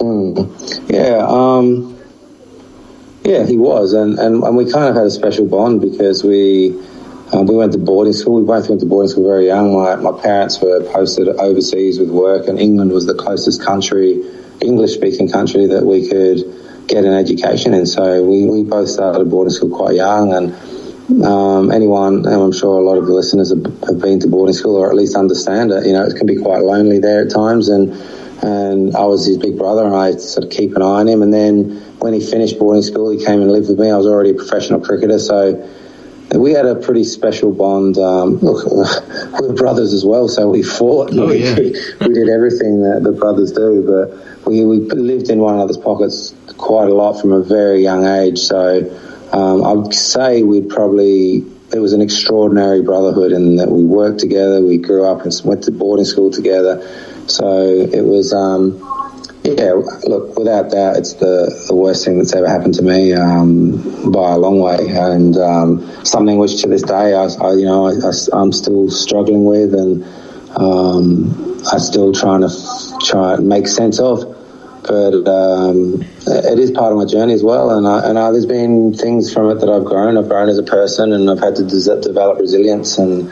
Mm. 0.00 0.90
Yeah. 0.90 1.26
Um 1.28 1.97
yeah, 3.28 3.44
he 3.44 3.58
was, 3.58 3.92
and, 3.92 4.18
and, 4.18 4.42
and 4.42 4.56
we 4.56 4.64
kind 4.72 4.88
of 4.88 4.94
had 4.96 5.04
a 5.04 5.10
special 5.10 5.46
bond 5.46 5.82
because 5.82 6.24
we 6.24 6.70
um, 7.30 7.46
we 7.46 7.54
went 7.54 7.72
to 7.72 7.78
boarding 7.78 8.14
school. 8.14 8.40
We 8.40 8.46
both 8.46 8.70
went 8.70 8.80
to 8.80 8.86
boarding 8.86 9.10
school 9.10 9.24
very 9.24 9.46
young. 9.46 9.74
My, 9.74 9.96
my 9.96 10.18
parents 10.18 10.62
were 10.62 10.82
posted 10.90 11.28
overseas 11.28 12.00
with 12.00 12.08
work, 12.08 12.48
and 12.48 12.58
England 12.58 12.90
was 12.90 13.04
the 13.04 13.14
closest 13.14 13.62
country, 13.62 14.24
English 14.62 14.94
speaking 14.94 15.28
country, 15.28 15.66
that 15.66 15.84
we 15.84 16.08
could 16.08 16.38
get 16.88 17.04
an 17.04 17.12
education 17.12 17.74
in. 17.74 17.84
So 17.84 18.24
we, 18.24 18.46
we 18.46 18.64
both 18.64 18.88
started 18.88 19.28
boarding 19.28 19.52
school 19.52 19.76
quite 19.76 19.94
young, 19.94 20.32
and 20.32 21.22
um, 21.22 21.70
anyone, 21.70 22.24
and 22.24 22.34
I'm 22.34 22.52
sure 22.52 22.80
a 22.80 22.82
lot 22.82 22.96
of 22.96 23.04
the 23.04 23.12
listeners 23.12 23.50
have, 23.50 23.62
have 23.88 24.00
been 24.00 24.20
to 24.20 24.28
boarding 24.28 24.54
school 24.54 24.76
or 24.76 24.88
at 24.88 24.96
least 24.96 25.16
understand 25.16 25.70
it. 25.70 25.84
You 25.84 25.92
know, 25.92 26.04
it 26.04 26.16
can 26.16 26.26
be 26.26 26.36
quite 26.36 26.62
lonely 26.62 26.98
there 26.98 27.26
at 27.26 27.30
times, 27.30 27.68
and 27.68 27.92
and 28.40 28.96
I 28.96 29.04
was 29.04 29.26
his 29.26 29.36
big 29.36 29.58
brother, 29.58 29.84
and 29.84 29.94
I 29.94 30.12
sort 30.16 30.44
of 30.44 30.50
keep 30.50 30.76
an 30.76 30.82
eye 30.82 31.00
on 31.00 31.08
him, 31.08 31.20
and 31.20 31.34
then 31.34 31.87
when 32.00 32.12
he 32.12 32.20
finished 32.20 32.58
boarding 32.58 32.82
school, 32.82 33.10
he 33.10 33.24
came 33.24 33.40
and 33.40 33.50
lived 33.50 33.68
with 33.68 33.78
me. 33.78 33.90
I 33.90 33.96
was 33.96 34.06
already 34.06 34.30
a 34.30 34.34
professional 34.34 34.80
cricketer, 34.80 35.18
so 35.18 35.68
we 36.34 36.52
had 36.52 36.66
a 36.66 36.74
pretty 36.74 37.04
special 37.04 37.52
bond. 37.52 37.96
Um, 37.98 38.38
look, 38.38 38.64
we 38.66 39.46
were 39.48 39.54
brothers 39.54 39.92
as 39.92 40.04
well, 40.04 40.28
so 40.28 40.48
we 40.48 40.62
fought. 40.62 41.10
Oh, 41.12 41.26
we, 41.28 41.42
yeah. 41.42 41.54
we, 41.54 42.14
did 42.14 42.28
everything 42.28 42.82
that 42.82 43.00
the 43.02 43.12
brothers 43.12 43.52
do, 43.52 43.82
but 43.86 44.46
we, 44.46 44.64
we 44.64 44.78
lived 44.78 45.30
in 45.30 45.38
one 45.38 45.54
another's 45.54 45.78
pockets 45.78 46.34
quite 46.56 46.88
a 46.88 46.94
lot 46.94 47.20
from 47.20 47.32
a 47.32 47.42
very 47.42 47.82
young 47.82 48.04
age. 48.04 48.38
So 48.38 48.80
um, 49.32 49.86
I'd 49.86 49.94
say 49.94 50.42
we'd 50.42 50.68
probably 50.68 51.44
it 51.72 51.80
was 51.80 51.92
an 51.92 52.00
extraordinary 52.00 52.80
brotherhood 52.80 53.30
in 53.30 53.56
that 53.56 53.70
we 53.70 53.84
worked 53.84 54.20
together, 54.20 54.62
we 54.62 54.78
grew 54.78 55.04
up 55.04 55.22
and 55.24 55.40
went 55.44 55.64
to 55.64 55.70
boarding 55.70 56.06
school 56.06 56.30
together. 56.30 56.80
So 57.26 57.62
it 57.62 58.04
was. 58.04 58.32
Um, 58.32 58.84
yeah, 59.56 59.72
look, 59.72 60.36
without 60.38 60.70
doubt, 60.70 60.96
it's 60.96 61.14
the, 61.14 61.64
the 61.68 61.74
worst 61.74 62.04
thing 62.04 62.18
that's 62.18 62.34
ever 62.34 62.48
happened 62.48 62.74
to 62.74 62.82
me 62.82 63.12
um, 63.14 64.12
by 64.12 64.32
a 64.32 64.38
long 64.38 64.60
way, 64.60 64.78
and 64.88 65.36
um, 65.36 66.04
something 66.04 66.38
which 66.38 66.62
to 66.62 66.68
this 66.68 66.82
day, 66.82 67.14
I, 67.14 67.24
I 67.24 67.52
you 67.54 67.64
know, 67.64 67.86
I, 67.86 68.40
am 68.40 68.52
still 68.52 68.90
struggling 68.90 69.44
with, 69.44 69.74
and 69.74 70.04
um, 70.56 71.60
I'm 71.70 71.80
still 71.80 72.12
trying 72.12 72.42
to 72.42 72.50
try 73.04 73.34
and 73.34 73.48
make 73.48 73.68
sense 73.68 73.98
of. 73.98 74.34
But 74.82 75.28
um, 75.28 76.02
it 76.26 76.58
is 76.58 76.70
part 76.70 76.92
of 76.92 76.98
my 76.98 77.04
journey 77.04 77.34
as 77.34 77.42
well, 77.42 77.70
and 77.76 77.86
I, 77.86 78.08
and 78.08 78.18
I, 78.18 78.30
there's 78.30 78.46
been 78.46 78.94
things 78.94 79.32
from 79.32 79.50
it 79.50 79.60
that 79.60 79.68
I've 79.68 79.84
grown. 79.84 80.16
I've 80.16 80.28
grown 80.28 80.48
as 80.48 80.58
a 80.58 80.62
person, 80.62 81.12
and 81.12 81.30
I've 81.30 81.40
had 81.40 81.56
to 81.56 81.64
develop 81.64 82.38
resilience 82.38 82.96
and 82.98 83.30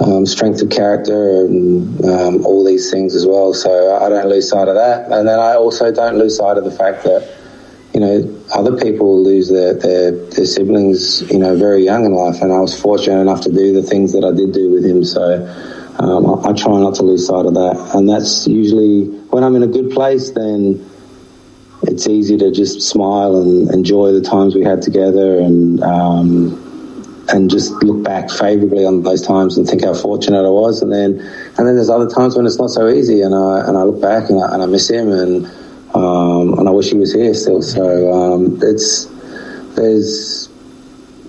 um, 0.00 0.26
strength 0.26 0.60
of 0.60 0.70
character 0.70 1.44
and 1.44 2.04
um, 2.04 2.44
all 2.44 2.64
these 2.64 2.90
things 2.90 3.14
as 3.14 3.26
well. 3.26 3.54
So 3.54 3.96
I 3.96 4.08
don't 4.08 4.28
lose 4.28 4.48
sight 4.48 4.68
of 4.68 4.74
that. 4.74 5.10
And 5.10 5.28
then 5.28 5.38
I 5.38 5.54
also 5.54 5.92
don't 5.92 6.18
lose 6.18 6.36
sight 6.36 6.56
of 6.56 6.64
the 6.64 6.70
fact 6.70 7.04
that, 7.04 7.36
you 7.92 8.00
know, 8.00 8.42
other 8.52 8.76
people 8.76 9.22
lose 9.22 9.48
their, 9.48 9.74
their, 9.74 10.10
their 10.10 10.46
siblings, 10.46 11.22
you 11.30 11.38
know, 11.38 11.56
very 11.56 11.84
young 11.84 12.04
in 12.04 12.12
life. 12.12 12.42
And 12.42 12.52
I 12.52 12.58
was 12.58 12.78
fortunate 12.78 13.20
enough 13.20 13.42
to 13.42 13.52
do 13.52 13.72
the 13.72 13.82
things 13.82 14.12
that 14.14 14.24
I 14.24 14.32
did 14.32 14.52
do 14.52 14.72
with 14.72 14.84
him. 14.84 15.04
So 15.04 15.46
um, 15.98 16.44
I, 16.44 16.50
I 16.50 16.52
try 16.54 16.78
not 16.80 16.96
to 16.96 17.04
lose 17.04 17.26
sight 17.26 17.46
of 17.46 17.54
that. 17.54 17.92
And 17.94 18.08
that's 18.08 18.48
usually 18.48 19.04
when 19.30 19.44
I'm 19.44 19.54
in 19.54 19.62
a 19.62 19.68
good 19.68 19.92
place, 19.92 20.32
then 20.32 20.90
it's 21.82 22.08
easy 22.08 22.36
to 22.38 22.50
just 22.50 22.82
smile 22.82 23.40
and 23.40 23.70
enjoy 23.72 24.10
the 24.10 24.22
times 24.22 24.56
we 24.56 24.64
had 24.64 24.82
together 24.82 25.38
and, 25.38 25.80
um, 25.84 26.63
and 27.28 27.50
just 27.50 27.72
look 27.82 28.02
back 28.02 28.30
favourably 28.30 28.84
on 28.84 29.02
those 29.02 29.22
times 29.22 29.56
and 29.56 29.66
think 29.66 29.84
how 29.84 29.94
fortunate 29.94 30.44
I 30.44 30.50
was. 30.50 30.82
And 30.82 30.92
then, 30.92 31.20
and 31.20 31.66
then 31.66 31.74
there's 31.76 31.90
other 31.90 32.08
times 32.08 32.36
when 32.36 32.46
it's 32.46 32.58
not 32.58 32.70
so 32.70 32.88
easy, 32.88 33.22
and 33.22 33.34
I 33.34 33.66
and 33.66 33.76
I 33.76 33.82
look 33.82 34.00
back 34.00 34.30
and 34.30 34.42
I, 34.42 34.54
and 34.54 34.62
I 34.62 34.66
miss 34.66 34.90
him, 34.90 35.10
and 35.10 35.46
um, 35.94 36.58
and 36.58 36.68
I 36.68 36.72
wish 36.72 36.90
he 36.90 36.96
was 36.96 37.12
here 37.12 37.34
still. 37.34 37.62
So 37.62 38.12
um, 38.12 38.58
it's 38.62 39.06
there's 39.76 40.48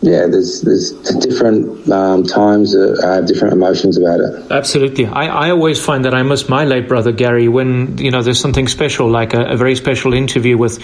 yeah, 0.06 0.28
there's 0.28 0.62
there's 0.62 0.92
different 1.20 1.90
um, 1.90 2.24
times 2.24 2.74
that 2.74 3.04
I 3.04 3.16
have 3.16 3.26
different 3.26 3.54
emotions 3.54 3.98
about 3.98 4.20
it. 4.20 4.52
Absolutely, 4.52 5.08
I, 5.08 5.48
I 5.48 5.50
always 5.50 5.84
find 5.84 6.06
that 6.06 6.14
I 6.14 6.22
miss 6.22 6.48
my 6.48 6.64
late 6.66 6.88
brother 6.88 7.12
Gary 7.12 7.48
when 7.48 7.98
you 7.98 8.12
know 8.12 8.22
there's 8.22 8.40
something 8.40 8.68
special 8.68 9.10
like 9.10 9.34
a, 9.34 9.46
a 9.46 9.58
very 9.58 9.76
special 9.76 10.14
interview 10.14 10.58
with 10.58 10.80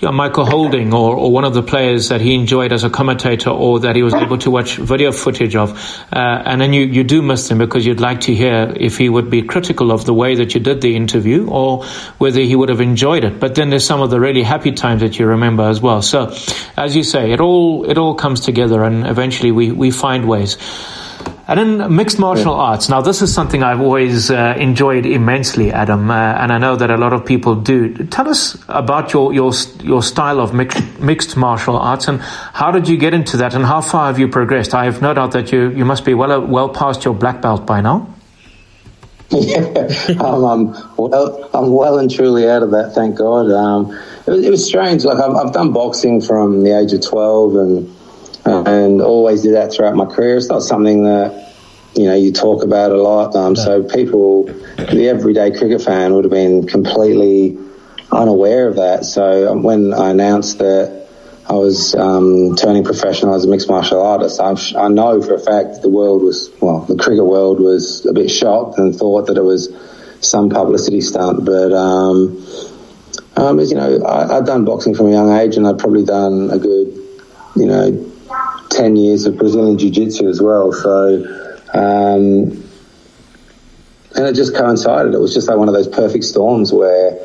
you 0.00 0.08
know, 0.08 0.12
Michael 0.12 0.46
Holding 0.46 0.94
or, 0.94 1.14
or 1.14 1.30
one 1.30 1.44
of 1.44 1.52
the 1.52 1.62
players 1.62 2.08
that 2.08 2.22
he 2.22 2.34
enjoyed 2.34 2.72
as 2.72 2.84
a 2.84 2.90
commentator 2.90 3.50
or 3.50 3.80
that 3.80 3.96
he 3.96 4.02
was 4.02 4.14
able 4.14 4.38
to 4.38 4.50
watch 4.50 4.76
video 4.76 5.12
footage 5.12 5.54
of. 5.54 5.72
Uh, 6.10 6.42
and 6.46 6.58
then 6.58 6.72
you, 6.72 6.86
you 6.86 7.04
do 7.04 7.20
miss 7.20 7.50
him 7.50 7.58
because 7.58 7.84
you'd 7.84 8.00
like 8.00 8.20
to 8.22 8.34
hear 8.34 8.72
if 8.76 8.96
he 8.96 9.10
would 9.10 9.28
be 9.28 9.42
critical 9.42 9.92
of 9.92 10.06
the 10.06 10.14
way 10.14 10.36
that 10.36 10.54
you 10.54 10.60
did 10.60 10.80
the 10.80 10.96
interview 10.96 11.46
or 11.48 11.84
whether 12.16 12.40
he 12.40 12.56
would 12.56 12.70
have 12.70 12.80
enjoyed 12.80 13.24
it. 13.24 13.38
But 13.38 13.56
then 13.56 13.68
there's 13.68 13.84
some 13.84 14.00
of 14.00 14.08
the 14.08 14.18
really 14.18 14.42
happy 14.42 14.72
times 14.72 15.02
that 15.02 15.18
you 15.18 15.26
remember 15.26 15.64
as 15.64 15.82
well. 15.82 16.00
So, 16.00 16.34
as 16.78 16.96
you 16.96 17.02
say, 17.02 17.32
it 17.32 17.40
all, 17.40 17.88
it 17.88 17.98
all 17.98 18.14
comes 18.14 18.40
together 18.40 18.82
and 18.84 19.06
eventually 19.06 19.52
we, 19.52 19.70
we 19.70 19.90
find 19.90 20.26
ways. 20.26 20.56
And 21.50 21.58
in 21.58 21.96
mixed 21.96 22.20
martial 22.20 22.54
yeah. 22.54 22.62
arts, 22.62 22.88
now 22.88 23.00
this 23.00 23.22
is 23.22 23.34
something 23.34 23.64
I've 23.64 23.80
always 23.80 24.30
uh, 24.30 24.54
enjoyed 24.56 25.04
immensely, 25.04 25.72
Adam, 25.72 26.08
uh, 26.08 26.14
and 26.14 26.52
I 26.52 26.58
know 26.58 26.76
that 26.76 26.92
a 26.92 26.96
lot 26.96 27.12
of 27.12 27.26
people 27.26 27.56
do. 27.56 27.92
Tell 28.06 28.28
us 28.28 28.56
about 28.68 29.12
your 29.12 29.32
your 29.34 29.52
your 29.82 30.00
style 30.00 30.38
of 30.38 30.54
mixed 30.54 31.00
mixed 31.00 31.36
martial 31.36 31.76
arts 31.76 32.06
and 32.06 32.20
how 32.20 32.70
did 32.70 32.88
you 32.88 32.96
get 32.96 33.14
into 33.14 33.36
that, 33.38 33.52
and 33.56 33.64
how 33.64 33.80
far 33.80 34.06
have 34.06 34.20
you 34.20 34.28
progressed? 34.28 34.74
I 34.74 34.84
have 34.84 35.02
no 35.02 35.12
doubt 35.12 35.32
that 35.32 35.50
you 35.50 35.70
you 35.70 35.84
must 35.84 36.04
be 36.04 36.14
well 36.14 36.40
well 36.40 36.68
past 36.68 37.04
your 37.04 37.14
black 37.14 37.42
belt 37.42 37.66
by 37.66 37.80
now. 37.80 38.06
Yeah, 39.32 39.88
um, 40.20 40.44
I'm 40.44 40.96
well. 40.96 41.50
I'm 41.52 41.72
well 41.72 41.98
and 41.98 42.08
truly 42.08 42.48
out 42.48 42.62
of 42.62 42.70
that. 42.70 42.92
Thank 42.94 43.16
God. 43.16 43.50
Um, 43.50 43.92
it, 44.26 44.30
was, 44.30 44.44
it, 44.44 44.50
was, 44.50 44.64
strange. 44.64 45.04
Like 45.04 45.18
I've, 45.18 45.34
I've 45.34 45.52
done 45.52 45.72
boxing 45.72 46.20
from 46.20 46.62
the 46.62 46.78
age 46.78 46.92
of 46.92 47.00
twelve, 47.00 47.56
and 47.56 47.88
and 48.50 49.00
always 49.00 49.42
did 49.42 49.54
that 49.54 49.72
throughout 49.72 49.94
my 49.94 50.06
career. 50.06 50.36
It's 50.36 50.48
not 50.48 50.62
something 50.62 51.04
that 51.04 51.54
you 51.94 52.06
know 52.06 52.14
you 52.14 52.32
talk 52.32 52.62
about 52.62 52.92
a 52.92 53.00
lot. 53.00 53.34
Um, 53.34 53.54
no. 53.54 53.64
So 53.64 53.82
people, 53.82 54.44
the 54.76 55.08
everyday 55.08 55.50
cricket 55.56 55.82
fan, 55.82 56.14
would 56.14 56.24
have 56.24 56.30
been 56.30 56.66
completely 56.66 57.58
unaware 58.12 58.68
of 58.68 58.76
that. 58.76 59.04
So 59.04 59.50
um, 59.50 59.62
when 59.62 59.94
I 59.94 60.10
announced 60.10 60.58
that 60.58 61.00
I 61.50 61.54
was 61.54 61.96
um, 61.96 62.54
turning 62.54 62.84
professional 62.84 63.34
as 63.34 63.44
a 63.44 63.48
mixed 63.48 63.68
martial 63.68 64.00
artist. 64.00 64.40
I, 64.40 64.54
I 64.78 64.86
know 64.86 65.20
for 65.20 65.34
a 65.34 65.38
fact 65.40 65.82
the 65.82 65.88
world 65.88 66.22
was, 66.22 66.48
well, 66.60 66.82
the 66.82 66.94
cricket 66.94 67.26
world 67.26 67.58
was 67.58 68.06
a 68.06 68.12
bit 68.12 68.30
shocked 68.30 68.78
and 68.78 68.94
thought 68.94 69.26
that 69.26 69.36
it 69.36 69.42
was 69.42 69.68
some 70.20 70.48
publicity 70.48 71.00
stunt. 71.00 71.44
But, 71.44 71.72
um, 71.72 72.46
um, 73.36 73.58
as 73.58 73.70
you 73.72 73.76
know, 73.76 74.00
I, 74.04 74.36
I'd 74.36 74.46
done 74.46 74.64
boxing 74.64 74.94
from 74.94 75.06
a 75.06 75.10
young 75.10 75.36
age 75.36 75.56
and 75.56 75.66
I'd 75.66 75.80
probably 75.80 76.04
done 76.04 76.50
a 76.52 76.58
good, 76.58 76.86
you 77.56 77.66
know, 77.66 78.09
10 78.80 78.96
years 78.96 79.26
of 79.26 79.36
Brazilian 79.36 79.76
Jiu 79.76 79.90
Jitsu 79.90 80.26
as 80.26 80.40
well. 80.40 80.72
So, 80.72 81.22
um, 81.74 82.64
and 84.16 84.26
it 84.26 84.34
just 84.34 84.56
coincided. 84.56 85.12
It 85.12 85.20
was 85.20 85.34
just 85.34 85.48
like 85.48 85.58
one 85.58 85.68
of 85.68 85.74
those 85.74 85.86
perfect 85.86 86.24
storms 86.24 86.72
where 86.72 87.20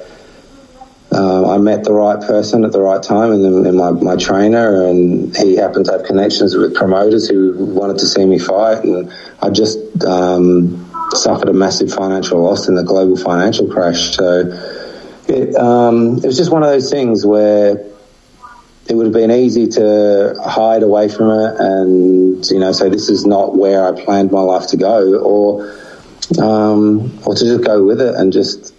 uh, 1.13 1.49
I 1.49 1.57
met 1.57 1.85
the 1.85 1.93
right 1.93 2.19
person 2.19 2.65
at 2.65 2.73
the 2.73 2.81
right 2.81 3.01
time, 3.01 3.31
and 3.31 3.65
then 3.65 3.77
my, 3.77 3.91
my 3.91 4.17
trainer, 4.17 4.85
and 4.85 5.35
he 5.37 5.55
happened 5.55 5.85
to 5.85 5.93
have 5.93 6.03
connections 6.03 6.55
with 6.57 6.75
promoters 6.75 7.29
who 7.29 7.53
wanted 7.53 7.99
to 7.99 8.05
see 8.05 8.25
me 8.25 8.37
fight, 8.37 8.83
and 8.83 9.13
I 9.41 9.49
just 9.49 9.79
um, 10.03 10.91
suffered 11.11 11.47
a 11.47 11.53
massive 11.53 11.89
financial 11.93 12.43
loss 12.43 12.67
in 12.67 12.75
the 12.75 12.83
global 12.83 13.15
financial 13.15 13.71
crash. 13.71 14.13
So 14.13 14.41
it, 15.29 15.55
um, 15.55 16.17
it 16.17 16.25
was 16.25 16.35
just 16.35 16.51
one 16.51 16.63
of 16.63 16.69
those 16.69 16.91
things 16.91 17.25
where 17.25 17.94
it 18.87 18.95
would 18.95 19.07
have 19.07 19.13
been 19.13 19.31
easy 19.31 19.67
to 19.67 20.35
hide 20.43 20.83
away 20.83 21.09
from 21.09 21.31
it 21.31 21.55
and 21.59 22.45
you 22.51 22.59
know 22.59 22.71
say 22.71 22.89
this 22.89 23.09
is 23.09 23.25
not 23.25 23.55
where 23.55 23.85
I 23.85 24.03
planned 24.03 24.31
my 24.31 24.41
life 24.41 24.67
to 24.67 24.77
go, 24.77 25.17
or 25.19 25.63
um, 26.41 27.19
or 27.25 27.35
to 27.35 27.43
just 27.43 27.63
go 27.63 27.83
with 27.83 28.01
it 28.01 28.13
and 28.15 28.31
just 28.31 28.73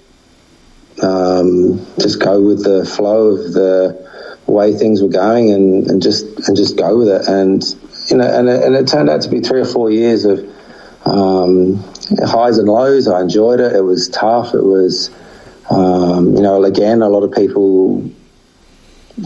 um, 1.02 1.84
just 1.98 2.20
go 2.20 2.40
with 2.40 2.62
the 2.62 2.84
flow 2.84 3.32
of 3.32 3.52
the 3.52 4.06
way 4.46 4.72
things 4.72 5.02
were 5.02 5.08
going 5.08 5.50
and, 5.50 5.90
and 5.90 6.02
just 6.02 6.24
and 6.48 6.56
just 6.56 6.76
go 6.76 6.98
with 6.98 7.08
it 7.08 7.26
and 7.26 7.64
you 8.08 8.16
know 8.16 8.26
and 8.26 8.48
it, 8.48 8.62
and 8.62 8.76
it 8.76 8.86
turned 8.86 9.10
out 9.10 9.22
to 9.22 9.28
be 9.28 9.40
three 9.40 9.60
or 9.60 9.64
four 9.64 9.90
years 9.90 10.24
of 10.24 10.38
um, 11.04 11.76
highs 12.24 12.58
and 12.58 12.68
lows. 12.68 13.08
I 13.08 13.20
enjoyed 13.20 13.60
it. 13.60 13.74
It 13.74 13.82
was 13.82 14.08
tough. 14.08 14.54
It 14.54 14.62
was 14.62 15.10
um, 15.68 16.36
you 16.36 16.42
know 16.42 16.62
again 16.62 17.02
a 17.02 17.08
lot 17.08 17.24
of 17.24 17.32
people 17.32 18.08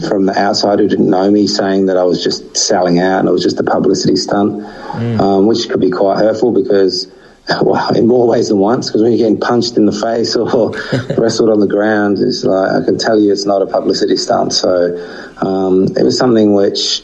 from 0.07 0.25
the 0.25 0.37
outside 0.37 0.79
who 0.79 0.87
didn't 0.87 1.09
know 1.09 1.29
me 1.29 1.47
saying 1.47 1.87
that 1.87 1.97
I 1.97 2.03
was 2.03 2.23
just 2.23 2.55
selling 2.55 2.99
out 2.99 3.19
and 3.19 3.27
it 3.27 3.31
was 3.31 3.43
just 3.43 3.59
a 3.59 3.63
publicity 3.63 4.15
stunt, 4.15 4.61
mm. 4.61 5.19
um, 5.19 5.47
which 5.47 5.67
could 5.69 5.81
be 5.81 5.91
quite 5.91 6.17
hurtful 6.17 6.53
because 6.53 7.11
well, 7.61 7.93
in 7.95 8.07
more 8.07 8.27
ways 8.27 8.49
than 8.49 8.59
once, 8.59 8.87
because 8.87 9.01
when 9.01 9.11
you're 9.11 9.17
getting 9.17 9.39
punched 9.39 9.75
in 9.75 9.85
the 9.85 9.91
face 9.91 10.35
or 10.35 10.71
wrestled 11.17 11.49
on 11.49 11.59
the 11.59 11.67
ground, 11.67 12.19
it's 12.19 12.43
like 12.43 12.81
I 12.81 12.85
can 12.85 12.97
tell 12.97 13.19
you 13.19 13.31
it's 13.31 13.45
not 13.45 13.61
a 13.61 13.65
publicity 13.65 14.15
stunt. 14.15 14.53
So 14.53 14.95
um, 15.41 15.87
it 15.97 16.03
was 16.03 16.17
something 16.17 16.53
which 16.53 17.03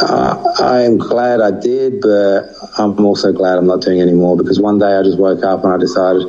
uh, 0.00 0.54
I 0.60 0.82
am 0.82 0.98
glad 0.98 1.40
I 1.40 1.50
did, 1.58 2.00
but 2.00 2.50
I'm 2.78 3.04
also 3.04 3.32
glad 3.32 3.58
I'm 3.58 3.66
not 3.66 3.80
doing 3.80 4.00
anymore 4.00 4.36
because 4.36 4.60
one 4.60 4.78
day 4.78 4.94
I 4.96 5.02
just 5.02 5.18
woke 5.18 5.42
up 5.42 5.64
and 5.64 5.72
I 5.72 5.78
decided 5.78 6.28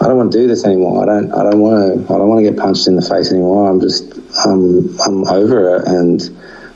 I 0.00 0.08
don't 0.08 0.16
want 0.18 0.32
to 0.32 0.38
do 0.38 0.46
this 0.46 0.64
anymore. 0.64 1.02
I 1.02 1.06
don't. 1.06 1.32
I 1.32 1.42
don't 1.42 1.60
want 1.60 2.06
to. 2.06 2.14
I 2.14 2.18
don't 2.18 2.28
want 2.28 2.44
to 2.44 2.50
get 2.50 2.58
punched 2.58 2.86
in 2.86 2.96
the 2.96 3.02
face 3.02 3.32
anymore. 3.32 3.70
I'm 3.70 3.80
just. 3.80 4.12
I'm. 4.44 4.98
I'm 5.00 5.24
over 5.26 5.76
it, 5.76 5.88
and 5.88 6.20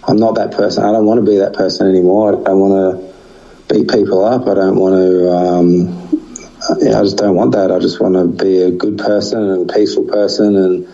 I'm 0.08 0.16
not 0.16 0.36
that 0.36 0.52
person. 0.52 0.84
I 0.84 0.92
don't 0.92 1.04
want 1.04 1.24
to 1.24 1.30
be 1.30 1.36
that 1.38 1.52
person 1.52 1.88
anymore. 1.88 2.40
I 2.40 2.44
don't 2.44 2.60
want 2.60 2.74
to 2.96 3.74
beat 3.74 3.88
people 3.90 4.24
up. 4.24 4.48
I 4.48 4.54
don't 4.54 4.76
want 4.76 4.94
to. 4.96 5.30
Um, 5.30 6.10
I 6.70 7.02
just 7.02 7.18
don't 7.18 7.36
want 7.36 7.52
that. 7.52 7.70
I 7.70 7.78
just 7.78 8.00
want 8.00 8.14
to 8.14 8.26
be 8.42 8.62
a 8.62 8.70
good 8.70 8.96
person 8.96 9.42
and 9.42 9.70
a 9.70 9.72
peaceful 9.72 10.04
person, 10.04 10.56
and 10.56 10.88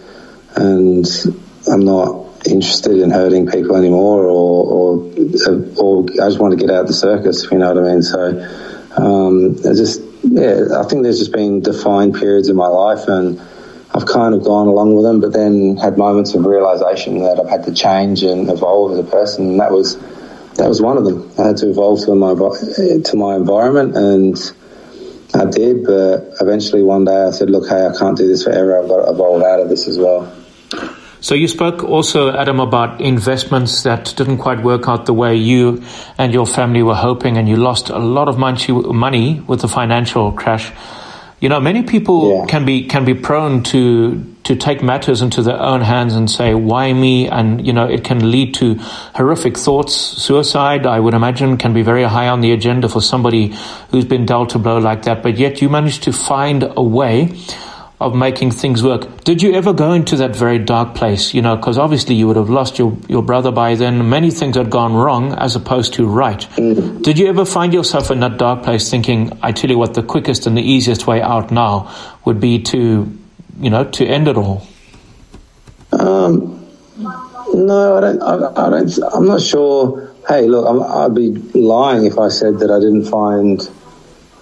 and 0.56 1.06
I'm 1.70 1.84
not 1.84 2.26
interested 2.46 2.98
in 2.98 3.10
hurting 3.10 3.46
people 3.46 3.76
anymore, 3.76 4.24
or 4.24 4.98
or, 4.98 5.12
or 5.78 6.04
I 6.10 6.26
just 6.26 6.40
want 6.40 6.58
to 6.58 6.66
get 6.66 6.74
out 6.74 6.82
of 6.82 6.86
the 6.88 6.92
circus. 6.92 7.44
If 7.44 7.52
you 7.52 7.58
know 7.58 7.72
what 7.72 7.84
I 7.84 7.92
mean. 7.92 8.02
So 8.02 8.30
um, 8.96 9.56
I 9.64 9.74
just 9.74 10.02
yeah, 10.36 10.78
I 10.78 10.84
think 10.84 11.02
there's 11.02 11.18
just 11.18 11.32
been 11.32 11.60
defined 11.60 12.14
periods 12.14 12.48
in 12.48 12.56
my 12.56 12.66
life, 12.66 13.08
and 13.08 13.40
I've 13.94 14.04
kind 14.04 14.34
of 14.34 14.44
gone 14.44 14.66
along 14.66 14.94
with 14.94 15.04
them, 15.04 15.18
but 15.18 15.32
then 15.32 15.78
had 15.78 15.96
moments 15.96 16.34
of 16.34 16.44
realization 16.44 17.20
that 17.20 17.40
I've 17.40 17.48
had 17.48 17.64
to 17.64 17.72
change 17.72 18.22
and 18.22 18.50
evolve 18.50 18.92
as 18.92 18.98
a 18.98 19.10
person, 19.10 19.52
and 19.52 19.60
that 19.60 19.72
was 19.72 19.96
that 20.56 20.68
was 20.68 20.82
one 20.82 20.98
of 20.98 21.06
them. 21.06 21.32
I 21.38 21.48
had 21.48 21.56
to 21.58 21.70
evolve 21.70 22.04
to 22.04 22.14
my 22.14 22.34
to 22.34 23.16
my 23.16 23.34
environment, 23.34 23.96
and 23.96 24.36
I 25.32 25.50
did. 25.50 25.86
But 25.86 26.34
eventually, 26.38 26.82
one 26.82 27.06
day, 27.06 27.24
I 27.28 27.30
said, 27.30 27.48
"Look, 27.48 27.68
hey, 27.68 27.86
I 27.86 27.96
can't 27.98 28.18
do 28.18 28.26
this 28.26 28.44
forever. 28.44 28.78
I've 28.78 28.88
got 28.88 29.06
to 29.06 29.12
evolve 29.12 29.42
out 29.42 29.60
of 29.60 29.70
this 29.70 29.88
as 29.88 29.98
well." 29.98 30.30
So 31.20 31.34
you 31.34 31.48
spoke 31.48 31.82
also, 31.82 32.36
Adam, 32.36 32.60
about 32.60 33.00
investments 33.00 33.82
that 33.82 34.14
didn't 34.16 34.38
quite 34.38 34.62
work 34.62 34.88
out 34.88 35.06
the 35.06 35.14
way 35.14 35.36
you 35.36 35.82
and 36.18 36.32
your 36.32 36.46
family 36.46 36.82
were 36.82 36.94
hoping, 36.94 37.36
and 37.36 37.48
you 37.48 37.56
lost 37.56 37.88
a 37.88 37.98
lot 37.98 38.28
of 38.28 38.38
money 38.38 39.40
with 39.40 39.60
the 39.60 39.68
financial 39.68 40.32
crash. 40.32 40.72
You 41.40 41.50
know, 41.50 41.60
many 41.60 41.82
people 41.82 42.40
yeah. 42.40 42.46
can 42.46 42.64
be 42.64 42.86
can 42.86 43.04
be 43.04 43.12
prone 43.12 43.62
to 43.64 44.24
to 44.44 44.56
take 44.56 44.82
matters 44.82 45.20
into 45.20 45.42
their 45.42 45.60
own 45.60 45.82
hands 45.82 46.14
and 46.14 46.30
say, 46.30 46.54
"Why 46.54 46.92
me?" 46.94 47.28
And 47.28 47.66
you 47.66 47.74
know, 47.74 47.84
it 47.84 48.04
can 48.04 48.30
lead 48.30 48.54
to 48.54 48.76
horrific 49.14 49.58
thoughts. 49.58 49.94
Suicide, 49.94 50.86
I 50.86 50.98
would 50.98 51.12
imagine, 51.12 51.58
can 51.58 51.74
be 51.74 51.82
very 51.82 52.04
high 52.04 52.28
on 52.28 52.40
the 52.40 52.52
agenda 52.52 52.88
for 52.88 53.02
somebody 53.02 53.54
who's 53.90 54.06
been 54.06 54.24
dealt 54.24 54.54
a 54.54 54.58
blow 54.58 54.78
like 54.78 55.02
that. 55.02 55.22
But 55.22 55.36
yet, 55.36 55.60
you 55.60 55.68
managed 55.68 56.04
to 56.04 56.12
find 56.12 56.72
a 56.74 56.82
way 56.82 57.34
of 57.98 58.14
making 58.14 58.50
things 58.50 58.82
work. 58.82 59.24
Did 59.24 59.40
you 59.40 59.54
ever 59.54 59.72
go 59.72 59.92
into 59.92 60.16
that 60.16 60.36
very 60.36 60.58
dark 60.58 60.94
place? 60.94 61.32
You 61.32 61.40
know, 61.40 61.56
because 61.56 61.78
obviously 61.78 62.14
you 62.14 62.26
would 62.26 62.36
have 62.36 62.50
lost 62.50 62.78
your, 62.78 62.96
your 63.08 63.22
brother 63.22 63.50
by 63.50 63.74
then. 63.74 64.10
Many 64.10 64.30
things 64.30 64.56
had 64.56 64.70
gone 64.70 64.94
wrong 64.94 65.32
as 65.32 65.56
opposed 65.56 65.94
to 65.94 66.06
right. 66.06 66.40
Mm. 66.56 67.02
Did 67.02 67.18
you 67.18 67.26
ever 67.28 67.46
find 67.46 67.72
yourself 67.72 68.10
in 68.10 68.20
that 68.20 68.36
dark 68.36 68.64
place 68.64 68.90
thinking, 68.90 69.32
I 69.42 69.52
tell 69.52 69.70
you 69.70 69.78
what, 69.78 69.94
the 69.94 70.02
quickest 70.02 70.46
and 70.46 70.56
the 70.56 70.62
easiest 70.62 71.06
way 71.06 71.22
out 71.22 71.50
now 71.50 71.90
would 72.26 72.38
be 72.38 72.62
to, 72.64 73.18
you 73.60 73.70
know, 73.70 73.84
to 73.84 74.06
end 74.06 74.28
it 74.28 74.36
all? 74.36 74.66
Um, 75.92 76.66
no, 77.54 77.96
I 77.96 78.00
don't, 78.00 78.22
I, 78.22 78.66
I 78.66 78.70
don't, 78.70 78.98
I'm 79.14 79.26
not 79.26 79.40
sure. 79.40 80.12
Hey, 80.28 80.46
look, 80.48 80.66
i 80.66 81.04
I'd 81.04 81.14
be 81.14 81.30
lying 81.58 82.04
if 82.04 82.18
I 82.18 82.28
said 82.28 82.58
that 82.58 82.70
I 82.70 82.78
didn't 82.78 83.06
find 83.06 83.60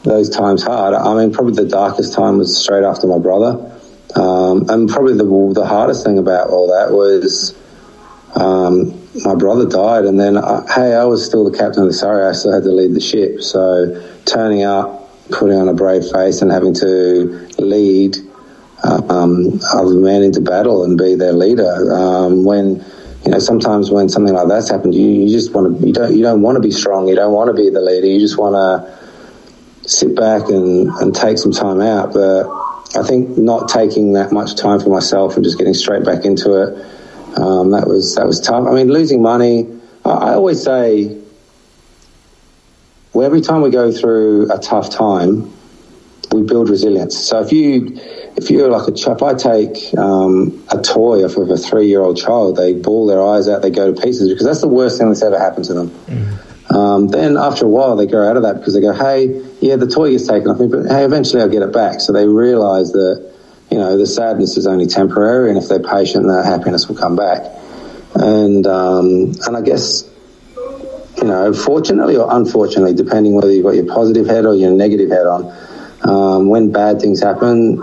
those 0.05 0.29
times 0.31 0.63
hard. 0.63 0.95
I 0.95 1.15
mean, 1.15 1.33
probably 1.33 1.55
the 1.55 1.69
darkest 1.69 2.15
time 2.15 2.39
was 2.39 2.57
straight 2.57 2.85
after 2.85 3.07
my 3.07 3.19
brother. 3.19 3.73
Um, 4.15 4.69
and 4.69 4.89
probably 4.89 5.17
the, 5.17 5.53
the 5.55 5.67
hardest 5.67 6.05
thing 6.05 6.19
about 6.19 6.51
all 6.51 6.69
that 6.69 6.95
was 6.95 7.55
um, 8.37 9.01
my 9.25 9.35
brother 9.35 9.67
died, 9.67 10.05
and 10.05 10.19
then, 10.19 10.37
I, 10.37 10.41
uh, 10.41 10.75
hey, 10.75 10.95
I 10.95 11.05
was 11.05 11.25
still 11.25 11.49
the 11.51 11.57
captain 11.57 11.83
of 11.83 11.89
the 11.89 11.95
Surrey. 11.95 12.27
I 12.27 12.33
still 12.33 12.53
had 12.53 12.63
to 12.65 12.71
lead 12.71 12.95
the 12.95 13.01
ship. 13.01 13.43
So 13.43 14.21
turning 14.25 14.63
up, 14.63 15.11
putting 15.31 15.57
on 15.57 15.69
a 15.69 15.75
brave 15.75 16.05
face, 16.13 16.43
and 16.43 16.51
having 16.51 16.75
to 16.75 17.49
lead 17.59 18.17
um, 18.85 19.61
other 19.73 19.95
men 19.95 20.23
into 20.23 20.41
battle 20.41 20.85
and 20.85 20.99
be 20.99 21.15
their 21.15 21.33
leader. 21.33 21.93
Um, 21.93 22.45
when 22.45 22.85
you 23.25 23.31
know, 23.31 23.39
sometimes 23.39 23.91
when 23.91 24.09
something 24.09 24.35
like 24.35 24.49
that's 24.49 24.71
happened, 24.71 24.95
you, 24.95 25.09
you 25.09 25.29
just 25.29 25.55
want 25.55 25.81
to, 25.81 25.87
you 25.87 25.93
don't, 25.93 26.15
you 26.15 26.23
don't 26.23 26.43
want 26.43 26.57
to 26.57 26.61
be 26.61 26.71
strong. 26.71 27.09
You 27.09 27.15
don't 27.15 27.33
want 27.33 27.49
to 27.49 27.55
be 27.55 27.71
the 27.71 27.81
leader. 27.81 28.07
You 28.07 28.21
just 28.21 28.37
want 28.37 28.55
to 28.55 28.94
sit 29.87 30.15
back 30.17 30.49
and, 30.49 30.89
and 30.89 31.15
take 31.15 31.39
some 31.39 31.53
time 31.53 31.81
out. 31.81 32.13
But 32.13 32.47
I 32.97 33.03
think 33.03 33.37
not 33.37 33.69
taking 33.69 34.13
that 34.13 34.33
much 34.33 34.57
time 34.57 34.81
for 34.81 34.89
myself 34.89 35.37
and 35.37 35.45
just 35.45 35.59
getting 35.59 35.75
straight 35.75 36.05
back 36.05 36.25
into 36.25 36.63
it, 36.63 37.39
um, 37.39 37.71
that 37.71 37.87
was 37.87 38.15
that 38.15 38.27
was 38.27 38.41
tough. 38.41 38.67
I 38.67 38.73
mean, 38.73 38.89
losing 38.89 39.21
money. 39.21 39.67
I, 40.05 40.11
I 40.11 40.35
always 40.35 40.63
say, 40.63 41.21
well, 43.13 43.27
every 43.27 43.41
time 43.41 43.63
we 43.63 43.71
go 43.71 43.91
through 43.91 44.53
a 44.53 44.59
tough 44.59 44.91
time, 44.91 45.53
we 46.33 46.43
build 46.43 46.69
resilience. 46.69 47.17
So 47.17 47.41
if 47.41 47.53
you 47.53 47.99
if 48.37 48.51
you're 48.51 48.71
like 48.71 48.89
a 48.89 48.93
chap, 48.93 49.23
I 49.23 49.35
take 49.35 49.97
um, 49.97 50.65
a 50.71 50.81
toy 50.81 51.25
off 51.25 51.37
of 51.37 51.51
a 51.51 51.57
three 51.57 51.87
year 51.87 52.03
old 52.03 52.17
child, 52.17 52.57
they 52.57 52.75
bawl 52.75 53.07
their 53.07 53.25
eyes 53.25 53.49
out, 53.49 53.63
they 53.63 53.71
go 53.71 53.93
to 53.93 54.01
pieces 54.01 54.29
because 54.29 54.47
that's 54.47 54.61
the 54.61 54.69
worst 54.69 54.99
thing 54.99 55.09
that's 55.09 55.23
ever 55.23 55.39
happened 55.39 55.65
to 55.67 55.75
them. 55.75 55.91
Mm. 55.91 56.44
Um, 56.75 57.07
then 57.07 57.37
after 57.37 57.67
a 57.67 57.69
while, 57.69 57.95
they 57.95 58.07
grow 58.07 58.29
out 58.29 58.37
of 58.37 58.43
that 58.43 58.59
because 58.59 58.75
they 58.75 58.81
go, 58.81 58.93
hey, 58.93 59.27
yeah, 59.61 59.77
the 59.77 59.87
toy 59.87 60.11
gets 60.11 60.27
taken 60.27 60.49
off 60.49 60.59
me, 60.59 60.67
but 60.67 60.87
hey, 60.87 61.05
eventually 61.05 61.41
I'll 61.41 61.49
get 61.49 61.63
it 61.63 61.73
back. 61.73 62.01
So 62.01 62.13
they 62.13 62.27
realise 62.27 62.91
that, 62.91 63.33
you 63.71 63.79
know, 63.79 63.97
the 63.97 64.07
sadness 64.07 64.57
is 64.57 64.67
only 64.67 64.87
temporary, 64.87 65.51
and 65.51 65.59
if 65.59 65.69
they're 65.69 65.79
patient, 65.79 66.27
the 66.27 66.43
happiness 66.43 66.89
will 66.89 66.97
come 66.97 67.15
back. 67.15 67.43
And 68.17 68.67
um, 68.67 69.35
and 69.47 69.57
I 69.57 69.61
guess, 69.61 70.03
you 71.17 71.25
know, 71.25 71.53
fortunately 71.53 72.17
or 72.17 72.27
unfortunately, 72.29 72.95
depending 72.95 73.35
whether 73.35 73.53
you've 73.53 73.65
got 73.65 73.77
your 73.77 73.87
positive 73.87 74.27
head 74.27 74.45
or 74.45 74.57
your 74.57 74.73
negative 74.73 75.11
head 75.11 75.27
on, 75.27 75.57
um, 76.03 76.49
when 76.49 76.73
bad 76.73 77.01
things 77.01 77.23
happen, 77.23 77.81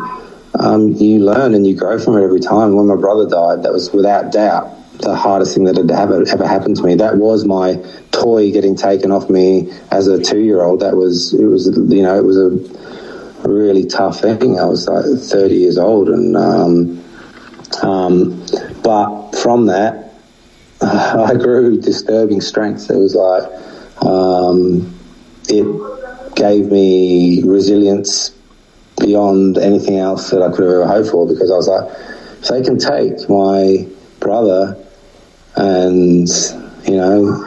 um, 0.59 0.93
you 0.93 1.23
learn 1.23 1.53
and 1.53 1.65
you 1.65 1.77
grow 1.77 1.97
from 1.97 2.17
it 2.17 2.23
every 2.23 2.41
time. 2.41 2.75
When 2.75 2.87
my 2.87 2.97
brother 2.97 3.27
died, 3.29 3.63
that 3.63 3.71
was 3.71 3.89
without 3.93 4.33
doubt 4.33 4.80
the 4.99 5.15
hardest 5.15 5.55
thing 5.55 5.63
that 5.65 5.77
had 5.77 5.89
ever, 5.91 6.23
ever 6.27 6.47
happened 6.47 6.77
to 6.77 6.83
me. 6.83 6.95
That 6.95 7.17
was 7.17 7.45
my 7.45 7.83
toy 8.11 8.51
getting 8.51 8.75
taken 8.75 9.11
off 9.11 9.29
me 9.29 9.71
as 9.91 10.07
a 10.07 10.21
two 10.21 10.39
year 10.39 10.61
old. 10.61 10.81
That 10.81 10.95
was, 10.95 11.33
it 11.33 11.45
was, 11.45 11.65
you 11.65 12.03
know, 12.03 12.17
it 12.17 12.25
was 12.25 12.37
a 12.37 13.47
really 13.47 13.85
tough 13.85 14.21
thing. 14.21 14.59
I 14.59 14.65
was 14.65 14.87
like 14.87 15.05
30 15.05 15.55
years 15.55 15.77
old. 15.77 16.09
And, 16.09 16.37
um, 16.37 17.03
um, 17.81 18.45
but 18.83 19.31
from 19.31 19.67
that, 19.67 20.13
I 20.81 21.35
grew 21.35 21.79
disturbing 21.79 22.41
strength. 22.41 22.89
It 22.89 22.97
was 22.97 23.15
like 23.15 23.43
um, 24.03 24.97
it 25.47 26.35
gave 26.35 26.71
me 26.71 27.43
resilience 27.43 28.31
beyond 28.99 29.57
anything 29.57 29.97
else 29.97 30.29
that 30.31 30.41
I 30.41 30.49
could 30.49 30.63
have 30.63 30.73
ever 30.73 30.87
hoped 30.87 31.09
for 31.09 31.27
because 31.27 31.51
I 31.51 31.55
was 31.55 31.67
like, 31.67 31.89
if 32.41 32.47
they 32.47 32.61
can 32.63 32.77
take 32.77 33.29
my 33.29 33.87
brother 34.21 34.77
and 35.57 36.29
you 36.87 36.95
know 36.95 37.43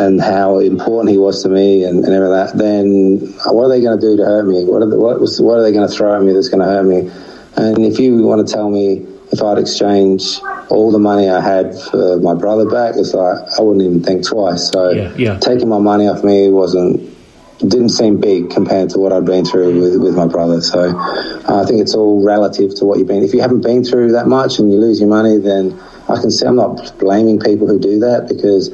and 0.00 0.20
how 0.20 0.58
important 0.58 1.10
he 1.10 1.18
was 1.18 1.42
to 1.42 1.48
me 1.48 1.84
and, 1.84 2.04
and 2.04 2.14
everything 2.14 2.32
that, 2.32 2.56
then 2.56 3.52
what 3.52 3.66
are 3.66 3.68
they 3.68 3.82
going 3.82 3.98
to 3.98 4.00
do 4.00 4.16
to 4.16 4.24
hurt 4.24 4.46
me? 4.46 4.64
What 4.64 4.82
are, 4.82 4.86
the, 4.86 4.96
what, 4.98 5.20
what 5.20 5.58
are 5.58 5.62
they 5.62 5.72
going 5.72 5.86
to 5.86 5.94
throw 5.94 6.16
at 6.16 6.22
me 6.22 6.32
that's 6.32 6.48
going 6.48 6.60
to 6.60 6.66
hurt 6.66 6.84
me? 6.84 7.10
And 7.56 7.84
if 7.84 7.98
you 7.98 8.22
want 8.22 8.46
to 8.46 8.52
tell 8.52 8.70
me 8.70 9.06
if 9.32 9.42
I'd 9.42 9.58
exchange 9.58 10.40
all 10.68 10.90
the 10.92 10.98
money 10.98 11.28
I 11.28 11.40
had 11.40 11.78
for 11.78 12.18
my 12.20 12.34
brother 12.34 12.68
back, 12.68 12.94
it's 12.96 13.12
like 13.12 13.36
I 13.58 13.62
wouldn't 13.62 13.84
even 13.84 14.02
think 14.02 14.26
twice. 14.26 14.70
So 14.70 14.90
yeah, 14.90 15.14
yeah. 15.16 15.38
taking 15.38 15.68
my 15.68 15.78
money 15.78 16.06
off 16.06 16.22
me 16.22 16.50
wasn't 16.50 17.10
didn't 17.58 17.90
seem 17.90 18.20
big 18.20 18.50
compared 18.50 18.90
to 18.90 18.98
what 18.98 19.12
I'd 19.12 19.24
been 19.24 19.44
through 19.44 19.80
with, 19.80 20.02
with 20.02 20.16
my 20.16 20.26
brother. 20.26 20.60
So 20.60 20.80
uh, 20.98 21.62
I 21.62 21.64
think 21.64 21.80
it's 21.80 21.94
all 21.94 22.24
relative 22.24 22.74
to 22.76 22.84
what 22.84 22.98
you've 22.98 23.06
been. 23.06 23.22
If 23.22 23.34
you 23.34 23.40
haven't 23.40 23.62
been 23.62 23.84
through 23.84 24.12
that 24.12 24.26
much 24.26 24.58
and 24.58 24.72
you 24.72 24.78
lose 24.80 24.98
your 24.98 25.08
money, 25.08 25.38
then 25.38 25.78
I 26.12 26.20
can 26.20 26.30
say 26.30 26.46
I'm 26.46 26.56
not 26.56 26.98
blaming 26.98 27.40
people 27.40 27.66
who 27.66 27.78
do 27.78 27.98
that 28.00 28.28
because 28.28 28.70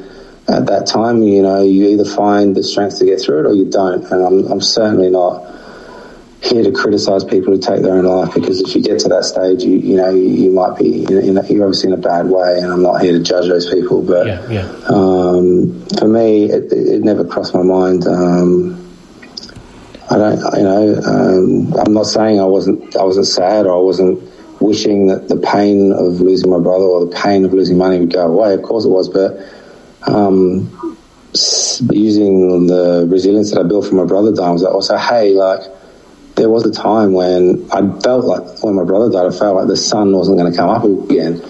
at 0.48 0.66
that 0.66 0.86
time, 0.86 1.22
you 1.22 1.42
know, 1.42 1.62
you 1.62 1.88
either 1.88 2.04
find 2.04 2.56
the 2.56 2.62
strength 2.62 2.98
to 2.98 3.04
get 3.04 3.20
through 3.20 3.40
it 3.40 3.46
or 3.46 3.52
you 3.52 3.70
don't. 3.70 4.02
And 4.10 4.24
I'm, 4.24 4.50
I'm 4.50 4.60
certainly 4.60 5.10
not 5.10 5.44
here 6.42 6.62
to 6.62 6.72
criticise 6.72 7.24
people 7.24 7.52
who 7.52 7.60
take 7.60 7.82
their 7.82 7.94
own 7.94 8.04
life 8.04 8.32
because 8.32 8.60
if 8.60 8.74
you 8.74 8.82
get 8.82 8.98
to 9.00 9.08
that 9.08 9.24
stage, 9.24 9.62
you 9.62 9.76
you 9.78 9.96
know 9.96 10.08
you, 10.08 10.22
you 10.22 10.50
might 10.50 10.78
be 10.78 11.04
in, 11.04 11.18
in 11.18 11.36
a, 11.36 11.44
you're 11.46 11.64
obviously 11.64 11.92
in 11.92 11.98
a 11.98 12.00
bad 12.00 12.26
way, 12.26 12.58
and 12.58 12.72
I'm 12.72 12.82
not 12.82 13.02
here 13.02 13.12
to 13.12 13.22
judge 13.22 13.48
those 13.48 13.68
people. 13.68 14.02
But 14.02 14.26
yeah, 14.26 14.48
yeah. 14.48 14.62
Um, 14.88 15.84
for 15.98 16.08
me, 16.08 16.44
it, 16.44 16.72
it, 16.72 17.02
never 17.02 17.24
crossed 17.24 17.54
my 17.54 17.62
mind. 17.62 18.06
Um, 18.06 18.74
I 20.10 20.16
don't, 20.16 20.38
you 20.56 20.62
know, 20.62 20.94
um, 21.04 21.74
I'm 21.74 21.92
not 21.92 22.06
saying 22.06 22.40
I 22.40 22.44
wasn't 22.44 22.96
I 22.96 23.02
wasn't 23.02 23.26
sad 23.26 23.66
or 23.66 23.76
I 23.76 23.82
wasn't 23.82 24.22
wishing 24.60 25.06
that 25.08 25.28
the 25.28 25.36
pain 25.36 25.92
of 25.92 26.20
losing 26.20 26.50
my 26.50 26.58
brother 26.58 26.84
or 26.84 27.06
the 27.06 27.14
pain 27.14 27.44
of 27.44 27.52
losing 27.52 27.78
money 27.78 27.98
would 28.00 28.12
go 28.12 28.26
away. 28.26 28.54
Of 28.54 28.62
course 28.62 28.84
it 28.84 28.88
was, 28.88 29.08
but 29.08 29.38
um, 30.10 30.96
using 31.90 32.66
the 32.66 33.06
resilience 33.08 33.52
that 33.52 33.60
I 33.60 33.62
built 33.62 33.86
from 33.86 33.98
my 33.98 34.04
brother 34.04 34.32
dying 34.32 34.54
was 34.54 34.62
like, 34.62 34.74
also, 34.74 34.96
hey, 34.96 35.34
like 35.34 35.60
there 36.36 36.48
was 36.48 36.64
a 36.64 36.72
time 36.72 37.12
when 37.12 37.68
I 37.72 37.80
felt 38.00 38.24
like 38.24 38.62
when 38.62 38.74
my 38.74 38.84
brother 38.84 39.10
died, 39.10 39.26
I 39.26 39.36
felt 39.36 39.56
like 39.56 39.68
the 39.68 39.76
sun 39.76 40.12
wasn't 40.12 40.38
going 40.38 40.50
to 40.50 40.56
come 40.56 40.70
up 40.70 40.84
again, 40.84 41.42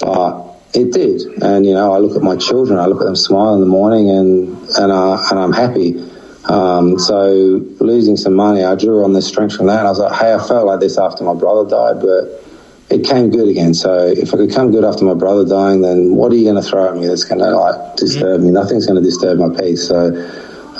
but 0.00 0.46
it 0.74 0.92
did. 0.92 1.22
And 1.42 1.66
you 1.66 1.74
know, 1.74 1.92
I 1.92 1.98
look 1.98 2.16
at 2.16 2.22
my 2.22 2.36
children, 2.36 2.78
I 2.78 2.86
look 2.86 3.00
at 3.00 3.04
them 3.04 3.16
smile 3.16 3.54
in 3.54 3.60
the 3.60 3.66
morning, 3.66 4.10
and 4.10 4.56
and 4.76 4.92
uh, 4.92 5.18
and 5.30 5.38
I'm 5.38 5.52
happy. 5.52 6.02
Um, 6.44 6.98
so 6.98 7.64
losing 7.80 8.16
some 8.16 8.34
money, 8.34 8.62
I 8.62 8.76
drew 8.76 9.04
on 9.04 9.12
the 9.12 9.22
strength 9.22 9.56
from 9.56 9.66
that. 9.66 9.84
I 9.84 9.88
was 9.90 9.98
like, 9.98 10.18
hey, 10.18 10.32
I 10.32 10.38
felt 10.38 10.66
like 10.66 10.78
this 10.78 10.96
after 10.96 11.24
my 11.24 11.34
brother 11.34 11.68
died, 11.68 12.00
but 12.00 12.45
it 12.88 13.04
came 13.04 13.30
good 13.30 13.48
again. 13.48 13.74
So 13.74 14.06
if 14.06 14.32
I 14.32 14.36
could 14.36 14.52
come 14.52 14.70
good 14.70 14.84
after 14.84 15.04
my 15.04 15.14
brother 15.14 15.46
dying, 15.46 15.82
then 15.82 16.14
what 16.14 16.32
are 16.32 16.36
you 16.36 16.44
going 16.44 16.62
to 16.62 16.68
throw 16.68 16.88
at 16.88 16.96
me 16.96 17.06
that's 17.06 17.24
going 17.24 17.40
to 17.40 17.50
like 17.50 17.96
disturb 17.96 18.40
me? 18.40 18.50
Nothing's 18.50 18.86
going 18.86 19.02
to 19.02 19.02
disturb 19.02 19.38
my 19.38 19.48
peace. 19.58 19.88
So 19.88 20.08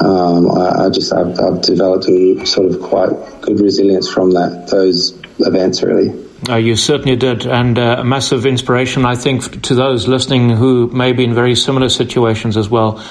um, 0.00 0.50
I, 0.50 0.84
I, 0.84 0.90
just 0.90 1.12
I've, 1.12 1.38
I've, 1.40 1.62
developed 1.62 2.06
a 2.06 2.46
sort 2.46 2.70
of 2.70 2.80
quite 2.80 3.10
good 3.40 3.60
resilience 3.60 4.08
from 4.08 4.32
that 4.32 4.68
those 4.70 5.18
events 5.40 5.82
really. 5.82 6.24
Uh, 6.48 6.56
you 6.56 6.76
certainly 6.76 7.16
did, 7.16 7.46
and 7.46 7.78
uh, 7.78 7.96
a 8.00 8.04
massive 8.04 8.44
inspiration, 8.44 9.06
I 9.06 9.16
think, 9.16 9.62
to 9.62 9.74
those 9.74 10.06
listening 10.06 10.50
who 10.50 10.88
may 10.88 11.12
be 11.12 11.24
in 11.24 11.34
very 11.34 11.56
similar 11.56 11.88
situations 11.88 12.58
as 12.58 12.68
well. 12.68 13.02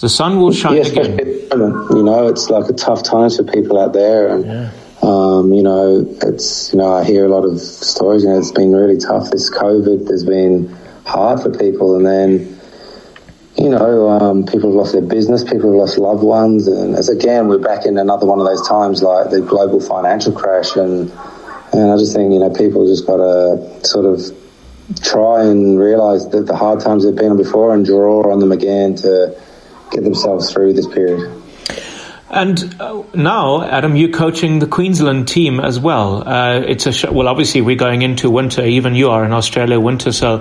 The 0.00 0.08
sun 0.08 0.38
will 0.38 0.52
shine 0.52 0.76
yes, 0.76 0.90
again. 0.90 1.18
You 1.18 2.02
know, 2.02 2.28
it's 2.28 2.50
like 2.50 2.68
a 2.68 2.74
tough 2.74 3.02
time 3.02 3.30
for 3.30 3.42
people 3.42 3.80
out 3.80 3.94
there, 3.94 4.28
and. 4.28 4.44
Yeah 4.44 4.70
um, 5.04 5.52
you 5.52 5.62
know, 5.62 6.06
it's 6.22 6.72
you 6.72 6.78
know 6.78 6.94
I 6.94 7.04
hear 7.04 7.26
a 7.26 7.28
lot 7.28 7.44
of 7.44 7.60
stories. 7.60 8.22
You 8.22 8.30
know, 8.30 8.38
it's 8.38 8.52
been 8.52 8.72
really 8.72 8.96
tough. 8.96 9.30
This 9.30 9.50
COVID 9.50 10.08
has 10.08 10.24
been 10.24 10.74
hard 11.04 11.40
for 11.42 11.50
people, 11.50 11.96
and 11.96 12.06
then 12.06 12.58
you 13.56 13.68
know 13.68 14.08
um, 14.08 14.46
people 14.46 14.70
have 14.70 14.76
lost 14.76 14.92
their 14.92 15.02
business, 15.02 15.44
people 15.44 15.70
have 15.70 15.78
lost 15.78 15.98
loved 15.98 16.22
ones, 16.22 16.68
and 16.68 16.94
as 16.94 17.10
again 17.10 17.48
we're 17.48 17.58
back 17.58 17.84
in 17.84 17.98
another 17.98 18.24
one 18.24 18.40
of 18.40 18.46
those 18.46 18.66
times 18.66 19.02
like 19.02 19.28
the 19.28 19.42
global 19.42 19.78
financial 19.78 20.32
crash, 20.32 20.74
and 20.74 21.10
and 21.74 21.92
I 21.92 21.98
just 21.98 22.14
think 22.14 22.32
you 22.32 22.38
know 22.38 22.50
people 22.50 22.86
just 22.86 23.06
got 23.06 23.18
to 23.18 23.86
sort 23.86 24.06
of 24.06 24.22
try 25.02 25.44
and 25.44 25.78
realise 25.78 26.24
that 26.26 26.46
the 26.46 26.56
hard 26.56 26.80
times 26.80 27.04
they've 27.04 27.14
been 27.14 27.32
on 27.32 27.36
before 27.36 27.74
and 27.74 27.84
draw 27.84 28.32
on 28.32 28.38
them 28.38 28.52
again 28.52 28.94
to 28.96 29.38
get 29.90 30.02
themselves 30.02 30.50
through 30.50 30.72
this 30.72 30.86
period. 30.86 31.42
And 32.30 32.80
uh, 32.80 33.02
now, 33.14 33.62
Adam, 33.62 33.96
you're 33.96 34.10
coaching 34.10 34.58
the 34.58 34.66
Queensland 34.66 35.28
team 35.28 35.60
as 35.60 35.78
well. 35.78 36.26
Uh, 36.26 36.60
it's 36.60 36.86
a 36.86 36.92
sh- 36.92 37.04
well, 37.10 37.28
obviously 37.28 37.60
we're 37.60 37.76
going 37.76 38.02
into 38.02 38.30
winter. 38.30 38.64
Even 38.64 38.94
you 38.94 39.10
are 39.10 39.24
in 39.24 39.32
Australia 39.32 39.78
winter. 39.78 40.10
So, 40.10 40.36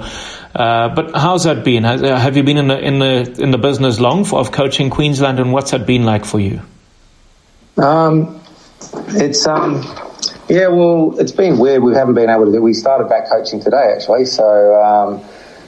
uh, 0.55 0.89
but 0.95 1.15
how's 1.15 1.43
that 1.43 1.63
been? 1.65 1.83
Uh, 1.83 2.17
have 2.17 2.37
you 2.37 2.43
been 2.43 2.57
in 2.57 2.67
the 2.69 2.79
in 2.79 2.99
the 2.99 3.35
in 3.41 3.51
the 3.51 3.57
business 3.57 3.99
long 3.99 4.23
for, 4.23 4.39
of 4.39 4.51
coaching 4.51 4.89
Queensland, 4.89 5.39
and 5.39 5.51
what's 5.51 5.71
that 5.71 5.85
been 5.85 6.03
like 6.03 6.23
for 6.23 6.39
you? 6.39 6.61
Um, 7.77 8.41
it's 9.09 9.45
um, 9.45 9.83
yeah, 10.47 10.67
well, 10.67 11.19
it's 11.19 11.33
been 11.33 11.59
weird. 11.59 11.83
We 11.83 11.93
haven't 11.95 12.15
been 12.15 12.29
able 12.29 12.51
to. 12.51 12.59
We 12.59 12.73
started 12.73 13.09
back 13.09 13.29
coaching 13.29 13.59
today, 13.61 13.93
actually. 13.93 14.25
So 14.25 14.81
um, 14.81 15.23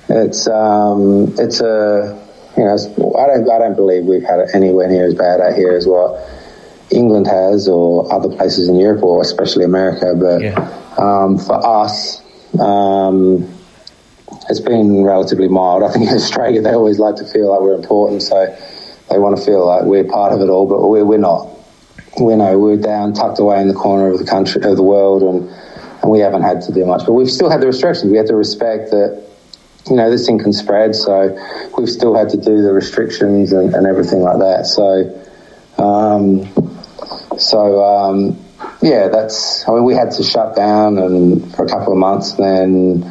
it's 0.07 0.47
um, 0.47 1.35
it's 1.37 1.59
a 1.59 2.24
you 2.57 2.63
know, 2.63 3.15
I 3.17 3.27
don't, 3.27 3.49
I 3.49 3.59
don't 3.59 3.75
believe 3.75 4.05
we've 4.05 4.23
had 4.23 4.39
it 4.39 4.49
anywhere 4.53 4.87
near 4.87 5.05
as 5.05 5.13
bad 5.13 5.41
out 5.41 5.55
here 5.55 5.71
as 5.71 5.87
what 5.87 6.23
England 6.91 7.27
has 7.27 7.67
or 7.67 8.11
other 8.13 8.29
places 8.29 8.69
in 8.69 8.79
Europe 8.79 9.03
or 9.03 9.21
especially 9.21 9.65
America. 9.65 10.13
But 10.15 10.41
yeah. 10.41 10.55
um, 10.97 11.37
for 11.37 11.55
us, 11.65 12.21
um, 12.59 13.51
it's 14.49 14.59
been 14.59 15.03
relatively 15.03 15.47
mild. 15.47 15.83
I 15.83 15.91
think 15.91 16.07
in 16.09 16.15
Australia 16.15 16.61
they 16.61 16.73
always 16.73 16.99
like 16.99 17.15
to 17.17 17.25
feel 17.25 17.51
like 17.51 17.61
we're 17.61 17.75
important, 17.75 18.21
so 18.21 18.45
they 19.09 19.19
want 19.19 19.37
to 19.37 19.43
feel 19.43 19.65
like 19.65 19.83
we're 19.83 20.03
part 20.03 20.33
of 20.33 20.41
it 20.41 20.49
all, 20.49 20.67
but 20.67 20.87
we're, 20.87 21.05
we're 21.05 21.17
not. 21.17 21.49
We 22.19 22.35
know 22.35 22.57
we're 22.57 22.77
down, 22.77 23.13
tucked 23.13 23.39
away 23.39 23.61
in 23.61 23.67
the 23.67 23.73
corner 23.73 24.09
of 24.09 24.19
the 24.19 24.25
country, 24.25 24.63
of 24.63 24.77
the 24.77 24.83
world, 24.83 25.21
and 25.21 25.49
and 26.01 26.11
we 26.11 26.19
haven't 26.19 26.43
had 26.43 26.61
to 26.61 26.71
do 26.71 26.85
much. 26.85 27.05
But 27.05 27.13
we've 27.13 27.29
still 27.29 27.49
had 27.49 27.61
the 27.61 27.67
restrictions. 27.67 28.11
We 28.11 28.17
have 28.17 28.27
to 28.27 28.35
respect 28.35 28.91
that 28.91 29.23
you 29.89 29.95
know, 29.95 30.09
this 30.09 30.25
thing 30.25 30.39
can 30.39 30.53
spread. 30.53 30.95
So 30.95 31.37
we've 31.77 31.89
still 31.89 32.15
had 32.15 32.29
to 32.29 32.37
do 32.37 32.61
the 32.61 32.73
restrictions 32.73 33.51
and, 33.51 33.73
and 33.73 33.85
everything 33.85 34.21
like 34.21 34.39
that. 34.39 34.65
So, 34.65 35.11
um, 35.77 36.47
so 37.37 37.83
um, 37.83 38.45
yeah, 38.81 39.09
that's. 39.09 39.67
I 39.67 39.73
mean, 39.73 39.83
we 39.83 39.93
had 39.93 40.11
to 40.11 40.23
shut 40.23 40.55
down 40.55 40.97
and 40.97 41.53
for 41.55 41.65
a 41.65 41.69
couple 41.69 41.93
of 41.93 41.99
months. 41.99 42.33
Then 42.33 43.03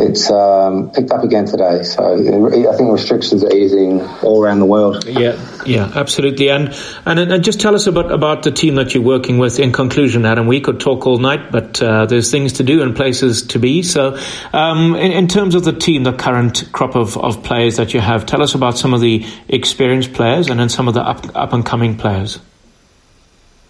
it's 0.00 0.30
um, 0.30 0.90
picked 0.90 1.10
up 1.10 1.22
again 1.22 1.44
today. 1.44 1.82
So 1.82 2.14
I 2.14 2.76
think 2.76 2.92
restrictions 2.92 3.44
are 3.44 3.52
easing 3.52 4.00
all 4.22 4.42
around 4.42 4.60
the 4.60 4.64
world. 4.64 5.04
Yeah, 5.06 5.38
yeah, 5.66 5.92
absolutely. 5.94 6.48
And 6.48 6.74
and, 7.04 7.18
and 7.18 7.44
just 7.44 7.60
tell 7.60 7.74
us 7.74 7.86
about 7.86 8.10
about 8.10 8.42
the 8.42 8.50
team 8.50 8.76
that 8.76 8.94
you're 8.94 9.02
working 9.02 9.38
with. 9.38 9.58
In 9.58 9.72
conclusion, 9.72 10.24
Adam, 10.24 10.46
we 10.46 10.60
could 10.60 10.80
talk 10.80 11.06
all 11.06 11.18
night, 11.18 11.52
but 11.52 11.80
uh, 11.82 12.06
there's 12.06 12.30
things 12.30 12.54
to 12.54 12.64
do 12.64 12.82
and 12.82 12.96
places 12.96 13.42
to 13.48 13.58
be. 13.58 13.82
So, 13.82 14.18
um, 14.52 14.96
in, 14.96 15.12
in, 15.12 15.28
terms 15.28 15.54
of 15.54 15.64
the 15.64 15.72
team, 15.72 16.04
the 16.04 16.12
current 16.12 16.72
crop 16.72 16.96
of, 16.96 17.16
of 17.16 17.42
players 17.42 17.76
that 17.76 17.94
you 17.94 18.00
have, 18.00 18.26
tell 18.26 18.42
us 18.42 18.54
about 18.54 18.78
some 18.78 18.94
of 18.94 19.00
the 19.00 19.26
experienced 19.48 20.14
players 20.14 20.48
and 20.48 20.58
then 20.58 20.68
some 20.68 20.88
of 20.88 20.94
the 20.94 21.02
up 21.02 21.36
up 21.36 21.52
and 21.52 21.64
coming 21.64 21.96
players. 21.96 22.38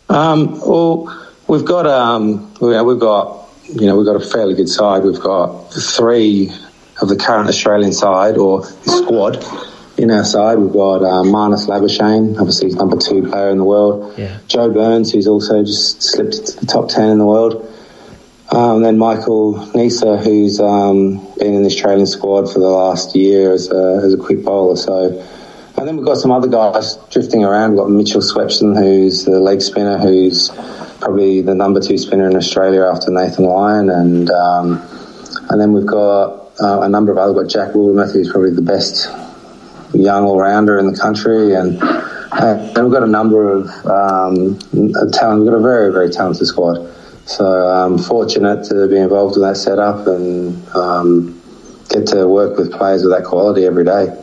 Um, 0.09 0.61
well, 0.61 1.27
we've 1.49 1.65
got 1.65 1.87
um, 1.87 2.55
we've 2.61 2.99
got 2.99 3.50
you 3.75 3.87
know, 3.87 3.97
we've 3.97 4.07
got 4.07 4.17
a 4.17 4.27
fairly 4.27 4.55
good 4.55 4.69
side. 4.69 5.03
We've 5.03 5.21
got 5.21 5.73
three 5.73 6.51
of 7.01 7.09
the 7.09 7.17
current 7.17 7.49
Australian 7.49 7.93
side 7.93 8.37
or 8.37 8.65
squad 8.65 9.45
in 9.97 10.11
our 10.11 10.25
side. 10.25 10.59
We've 10.59 10.73
got 10.73 11.03
uh, 11.03 11.23
Marnus 11.23 11.67
Labuschagne, 11.67 12.39
obviously 12.39 12.69
he's 12.69 12.77
number 12.77 12.97
two 12.97 13.29
player 13.29 13.51
in 13.51 13.59
the 13.59 13.65
world. 13.65 14.19
Yeah. 14.19 14.39
Joe 14.47 14.71
Burns, 14.71 15.13
who's 15.13 15.27
also 15.27 15.63
just 15.63 16.03
slipped 16.03 16.35
into 16.35 16.57
the 16.61 16.67
top 16.67 16.89
ten 16.89 17.11
in 17.11 17.19
the 17.19 17.27
world. 17.27 17.67
Um, 18.53 18.77
and 18.77 18.85
then 18.85 18.99
Michael 18.99 19.55
Neser, 19.55 20.23
who's 20.23 20.59
um, 20.59 21.19
been 21.39 21.55
in 21.55 21.63
the 21.63 21.69
Australian 21.69 22.07
squad 22.07 22.53
for 22.53 22.59
the 22.59 22.69
last 22.69 23.15
year 23.15 23.53
as 23.53 23.71
a, 23.71 24.01
as 24.05 24.13
a 24.13 24.17
quick 24.17 24.45
bowler. 24.45 24.77
So, 24.77 25.25
and 25.77 25.87
then 25.87 25.97
we've 25.97 26.05
got 26.05 26.17
some 26.17 26.33
other 26.33 26.49
guys 26.49 26.97
drifting 27.11 27.45
around. 27.45 27.71
We've 27.71 27.79
got 27.79 27.91
Mitchell 27.91 28.21
Swepson, 28.21 28.77
who's 28.77 29.25
the 29.25 29.39
leg 29.39 29.63
spinner, 29.63 29.99
who's 29.99 30.51
probably 31.01 31.41
the 31.41 31.55
number 31.55 31.81
two 31.81 31.99
spinner 31.99 32.29
in 32.29 32.37
Australia 32.37 32.85
after 32.85 33.11
Nathan 33.11 33.45
Lyon, 33.45 33.91
and 33.91 34.31
um, 34.31 34.83
and 35.49 35.61
then 35.61 35.73
we've 35.73 35.87
got 35.87 36.51
uh, 36.61 36.83
a 36.83 36.89
number 36.89 37.11
of 37.11 37.19
others. 37.19 37.35
We've 37.35 37.45
got 37.45 37.51
Jack 37.51 37.75
Wildermuth, 37.75 38.13
who's 38.13 38.31
probably 38.31 38.51
the 38.51 38.63
best 38.63 39.09
young 39.95 40.25
all 40.25 40.39
rounder 40.39 40.79
in 40.79 40.87
the 40.87 40.97
country, 40.97 41.55
and 41.55 41.79
uh, 41.83 42.73
we've 42.77 42.93
got 42.93 43.03
a 43.03 43.09
number 43.09 43.51
of 43.51 43.67
um, 43.87 44.59
talent. 45.13 45.41
We've 45.43 45.51
got 45.51 45.57
a 45.57 45.63
very 45.63 45.93
very 45.93 46.11
talented 46.11 46.47
squad. 46.47 46.87
So 47.27 47.45
I'm 47.47 47.99
fortunate 47.99 48.65
to 48.71 48.89
be 48.89 48.97
involved 48.97 49.37
in 49.37 49.43
that 49.43 49.57
setup, 49.57 50.07
and 50.07 50.69
um, 50.75 51.41
get 51.89 52.07
to 52.09 52.27
work 52.29 52.59
with 52.59 52.73
players 52.73 53.05
of 53.05 53.11
that 53.11 53.25
quality 53.25 53.67
every 53.67 53.85
day. 53.85 54.17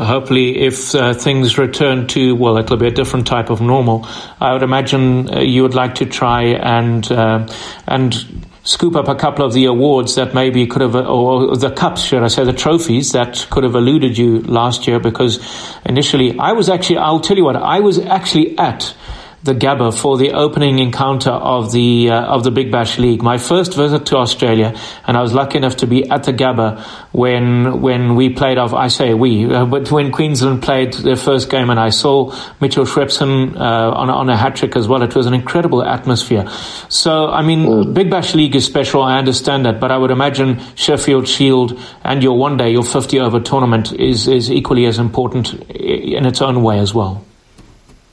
Hopefully, 0.00 0.58
if 0.58 0.94
uh, 0.94 1.12
things 1.12 1.58
return 1.58 2.06
to, 2.08 2.34
well, 2.34 2.56
it'll 2.56 2.78
be 2.78 2.86
a 2.86 2.90
different 2.90 3.26
type 3.26 3.50
of 3.50 3.60
normal. 3.60 4.06
I 4.40 4.54
would 4.54 4.62
imagine 4.62 5.28
uh, 5.28 5.40
you 5.40 5.62
would 5.62 5.74
like 5.74 5.96
to 5.96 6.06
try 6.06 6.42
and, 6.42 7.10
uh, 7.12 7.46
and 7.86 8.14
scoop 8.62 8.96
up 8.96 9.08
a 9.08 9.14
couple 9.14 9.44
of 9.44 9.52
the 9.52 9.66
awards 9.66 10.14
that 10.14 10.32
maybe 10.32 10.66
could 10.66 10.80
have, 10.80 10.94
or 10.94 11.54
the 11.54 11.70
cups, 11.70 12.02
should 12.02 12.22
I 12.22 12.28
say, 12.28 12.44
the 12.44 12.52
trophies 12.54 13.12
that 13.12 13.46
could 13.50 13.62
have 13.62 13.74
eluded 13.74 14.16
you 14.16 14.40
last 14.40 14.86
year 14.86 15.00
because 15.00 15.38
initially 15.84 16.38
I 16.38 16.52
was 16.52 16.68
actually, 16.70 16.98
I'll 16.98 17.20
tell 17.20 17.36
you 17.36 17.44
what, 17.44 17.56
I 17.56 17.80
was 17.80 17.98
actually 17.98 18.58
at 18.58 18.94
the 19.42 19.54
Gabba 19.54 19.98
for 19.98 20.18
the 20.18 20.32
opening 20.32 20.78
encounter 20.78 21.30
of 21.30 21.72
the 21.72 22.10
uh, 22.10 22.22
of 22.22 22.44
the 22.44 22.50
Big 22.50 22.70
Bash 22.70 22.98
League. 22.98 23.22
My 23.22 23.38
first 23.38 23.74
visit 23.74 24.06
to 24.06 24.16
Australia, 24.16 24.74
and 25.06 25.16
I 25.16 25.22
was 25.22 25.32
lucky 25.32 25.56
enough 25.56 25.76
to 25.78 25.86
be 25.86 26.08
at 26.10 26.24
the 26.24 26.32
Gabba 26.32 26.82
when 27.12 27.80
when 27.80 28.16
we 28.16 28.28
played 28.30 28.58
off. 28.58 28.74
I 28.74 28.88
say 28.88 29.14
we, 29.14 29.46
uh, 29.52 29.64
but 29.64 29.90
when 29.90 30.12
Queensland 30.12 30.62
played 30.62 30.92
their 30.92 31.16
first 31.16 31.48
game, 31.50 31.70
and 31.70 31.80
I 31.80 31.88
saw 31.88 32.34
Mitchell 32.60 32.84
Swepson 32.84 33.56
uh, 33.56 33.90
on 33.92 34.10
on 34.10 34.28
a 34.28 34.36
hat 34.36 34.56
trick 34.56 34.76
as 34.76 34.86
well. 34.86 35.02
It 35.02 35.16
was 35.16 35.26
an 35.26 35.34
incredible 35.34 35.82
atmosphere. 35.82 36.46
So 36.88 37.28
I 37.30 37.42
mean, 37.42 37.66
mm. 37.66 37.94
Big 37.94 38.10
Bash 38.10 38.34
League 38.34 38.54
is 38.54 38.66
special. 38.66 39.02
I 39.02 39.18
understand 39.18 39.64
that, 39.64 39.80
but 39.80 39.90
I 39.90 39.96
would 39.96 40.10
imagine 40.10 40.60
Sheffield 40.74 41.26
Shield 41.26 41.80
and 42.04 42.22
your 42.22 42.36
one 42.36 42.58
day, 42.58 42.70
your 42.70 42.84
fifty 42.84 43.18
over 43.18 43.40
tournament 43.40 43.92
is 43.92 44.28
is 44.28 44.50
equally 44.50 44.84
as 44.84 44.98
important 44.98 45.54
in 45.70 46.26
its 46.26 46.42
own 46.42 46.62
way 46.62 46.78
as 46.78 46.92
well. 46.92 47.24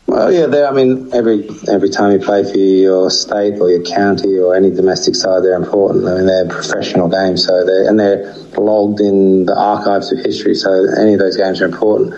Well, 0.08 0.32
yeah, 0.32 0.68
I 0.68 0.72
mean, 0.72 1.10
every 1.14 1.50
every 1.68 1.90
time 1.90 2.14
you 2.14 2.20
play 2.20 2.50
for 2.50 2.58
your 2.58 3.10
state 3.10 3.60
or 3.60 3.70
your 3.70 3.84
county 3.84 4.38
or 4.38 4.56
any 4.56 4.72
domestic 4.72 5.16
side, 5.16 5.44
they're 5.44 5.62
important. 5.62 6.08
I 6.08 6.16
mean, 6.16 6.28
they're 6.28 6.48
professional 6.48 7.10
games, 7.10 7.46
so 7.46 7.66
they 7.66 7.86
and 7.88 8.00
they're 8.00 8.34
logged 8.58 9.02
in 9.02 9.46
the 9.46 9.56
archives 9.56 10.14
of 10.14 10.20
history. 10.20 10.56
So 10.56 10.72
any 10.98 11.14
of 11.14 11.20
those 11.20 11.36
games 11.36 11.62
are 11.62 11.66
important. 11.66 12.14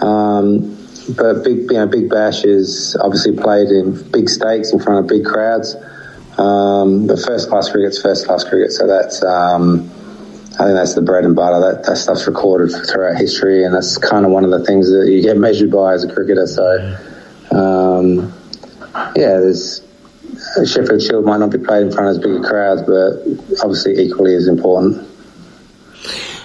Um, 0.00 0.78
but 1.16 1.42
big, 1.42 1.62
you 1.62 1.72
know, 1.72 1.88
big 1.88 2.08
bash 2.08 2.44
is 2.44 2.96
obviously 3.00 3.36
played 3.36 3.68
in 3.70 4.10
big 4.12 4.28
stakes 4.28 4.72
in 4.72 4.78
front 4.78 5.00
of 5.00 5.08
big 5.08 5.24
crowds. 5.24 5.74
Um, 6.38 7.08
but 7.08 7.18
first 7.18 7.48
class 7.48 7.68
cricket's 7.70 8.00
first 8.00 8.24
class 8.24 8.44
cricket, 8.44 8.70
so 8.70 8.86
that's. 8.86 9.22
Um, 9.24 9.90
I 10.52 10.64
think 10.64 10.76
that's 10.76 10.94
the 10.94 11.00
bread 11.00 11.24
and 11.24 11.34
butter. 11.34 11.60
That, 11.60 11.84
that 11.86 11.96
stuff's 11.96 12.26
recorded 12.26 12.70
throughout 12.86 13.16
history, 13.16 13.64
and 13.64 13.74
that's 13.74 13.96
kind 13.96 14.26
of 14.26 14.30
one 14.30 14.44
of 14.44 14.50
the 14.50 14.62
things 14.64 14.90
that 14.90 15.08
you 15.10 15.22
get 15.22 15.38
measured 15.38 15.70
by 15.72 15.94
as 15.94 16.04
a 16.04 16.12
cricketer. 16.12 16.46
So, 16.46 16.98
um, 17.54 18.32
yeah, 19.16 19.38
there's 19.38 19.82
Sheffield 20.64 21.02
Shield 21.02 21.24
might 21.24 21.38
not 21.38 21.50
be 21.50 21.58
played 21.58 21.82
in 21.82 21.92
front 21.92 22.08
of 22.08 22.16
as 22.16 22.18
big 22.22 22.44
a 22.44 22.48
crowds, 22.48 22.82
but 22.82 23.62
obviously 23.62 23.98
equally 23.98 24.34
as 24.34 24.48
important. 24.48 25.08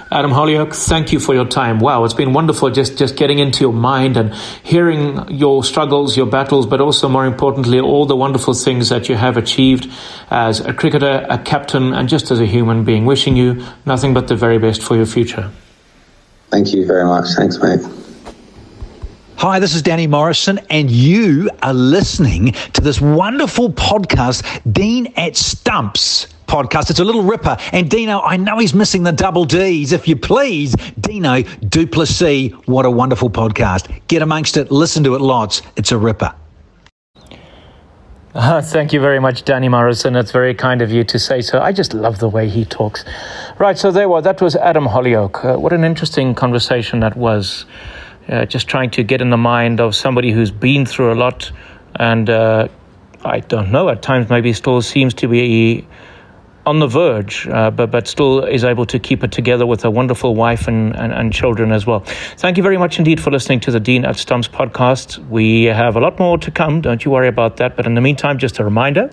Adam 0.10 0.32
Hollioake, 0.32 0.74
thank 0.74 1.12
you 1.12 1.20
for 1.20 1.36
your 1.36 1.46
time. 1.46 1.80
Wow, 1.80 2.06
it's 2.06 2.14
been 2.14 2.32
wonderful 2.32 2.70
just, 2.70 2.98
just 2.98 3.18
getting 3.18 3.40
into 3.40 3.60
your 3.60 3.74
mind 3.74 4.16
and 4.16 4.34
hearing 4.64 5.30
your 5.30 5.66
struggles, 5.66 6.16
your 6.16 6.26
battles, 6.26 6.66
but 6.66 6.80
also 6.80 7.10
more 7.10 7.26
importantly, 7.26 7.80
all 7.80 8.06
the 8.06 8.16
wonderful 8.16 8.54
things 8.54 8.88
that 8.88 9.10
you 9.10 9.16
have 9.16 9.36
achieved 9.36 9.92
as 10.30 10.62
a 10.62 10.74
cricketer, 10.74 11.26
a 11.30 11.38
captain, 11.38 11.94
and 11.94 12.08
just 12.08 12.32
as 12.32 12.40
a 12.40 12.46
human 12.46 12.86
being. 12.86 13.06
Wishing 13.06 13.36
you 13.36 13.66
nothing 13.86 14.14
but 14.14 14.30
the 14.30 14.36
very 14.36 14.58
best 14.58 14.82
for 14.82 14.96
your 14.96 15.06
future. 15.06 15.52
Thank 16.52 16.74
you 16.74 16.86
very 16.86 17.04
much. 17.04 17.28
Thanks, 17.36 17.58
mate. 17.62 17.82
Hi, 19.38 19.60
this 19.60 19.76
is 19.76 19.84
Danny 19.84 20.08
Morrison, 20.08 20.60
and 20.72 20.90
you 20.90 21.48
are 21.62 21.72
listening 21.72 22.54
to 22.74 22.82
this 22.82 23.00
wonderful 23.00 23.72
podcast, 23.72 24.44
Dean 24.74 25.14
at 25.16 25.38
Stumps 25.38 26.26
podcast. 26.48 26.90
It's 26.90 27.02
a 27.02 27.04
little 27.04 27.22
ripper. 27.22 27.56
And 27.72 27.88
Dino, 27.88 28.20
I 28.22 28.38
know 28.38 28.58
he's 28.58 28.74
missing 28.74 29.04
the 29.04 29.12
double 29.12 29.46
D's. 29.46 29.92
If 29.92 30.08
you 30.08 30.16
please, 30.16 30.74
Dino 31.00 31.44
du 31.44 31.86
Plessis, 31.86 32.52
what 32.66 32.88
a 32.88 32.90
wonderful 32.90 33.30
podcast. 33.30 34.02
Get 34.08 34.24
amongst 34.24 34.58
it, 34.58 34.72
listen 34.72 35.04
to 35.04 35.14
it 35.14 35.22
lots. 35.22 35.62
It's 35.76 35.92
a 35.92 36.00
ripper. 36.00 36.34
Uh, 38.34 38.60
thank 38.64 38.92
you 38.92 39.00
very 39.00 39.20
much, 39.20 39.46
Danny 39.46 39.70
Morrison. 39.70 40.16
It's 40.16 40.32
very 40.32 40.56
kind 40.56 40.82
of 40.82 40.92
you 40.92 41.04
to 41.04 41.20
say 41.20 41.42
so. 41.42 41.62
I 41.62 41.74
just 41.74 41.94
love 41.94 42.18
the 42.18 42.30
way 42.30 42.50
he 42.50 42.66
talks. 42.66 43.06
Right, 43.60 43.78
so 43.78 43.92
there 43.92 44.10
was 44.10 44.24
that 44.24 44.42
was 44.42 44.56
Adam 44.56 44.88
Hollioake. 44.88 45.46
Uh, 45.46 45.60
what 45.60 45.74
an 45.74 45.84
interesting 45.84 46.34
conversation 46.34 47.02
that 47.02 47.16
was 47.16 47.66
uh, 48.30 48.46
just 48.46 48.68
trying 48.68 48.90
to 48.92 49.04
get 49.04 49.22
in 49.22 49.30
the 49.30 49.38
mind 49.38 49.80
of 49.80 49.96
somebody 49.96 50.32
who's 50.32 50.52
been 50.52 50.86
through 50.86 51.14
a 51.14 51.16
lot 51.16 51.52
and 51.96 52.30
uh, 52.30 52.68
I 53.24 53.40
don't 53.40 53.72
know, 53.72 53.90
at 53.90 54.02
times 54.02 54.30
maybe 54.30 54.54
still 54.54 54.82
seems 54.82 55.14
to 55.16 55.28
be 55.28 55.88
on 56.66 56.80
the 56.80 56.88
verge, 56.88 57.48
uh, 57.48 57.72
but, 57.72 57.92
but 57.92 58.08
still 58.08 58.44
is 58.44 58.66
able 58.66 58.86
to 58.86 59.00
keep 59.00 59.24
it 59.24 59.32
together 59.32 59.66
with 59.66 59.86
a 59.86 59.90
wonderful 59.90 60.36
wife 60.36 60.68
and, 60.68 60.94
and, 60.98 61.14
and, 61.14 61.32
children 61.32 61.72
as 61.72 61.86
well. 61.86 62.02
Thank 62.36 62.58
you 62.58 62.64
very 62.64 62.78
much 62.78 63.00
indeed 63.00 63.22
for 63.22 63.32
listening 63.32 63.62
to 63.62 63.72
the 63.72 63.80
Dean 63.80 64.04
at 64.04 64.18
Stumps 64.18 64.50
podcast. 64.50 65.18
We 65.30 65.64
have 65.64 65.96
a 65.96 66.02
lot 66.02 66.20
more 66.20 66.38
to 66.40 66.52
come, 66.52 66.82
don't 66.82 67.06
you 67.06 67.12
worry 67.12 67.30
about 67.30 67.56
that. 67.58 67.78
But 67.78 67.86
in 67.86 67.94
the 67.94 68.02
meantime, 68.02 68.38
just 68.38 68.60
a 68.60 68.66
reminder 68.66 69.10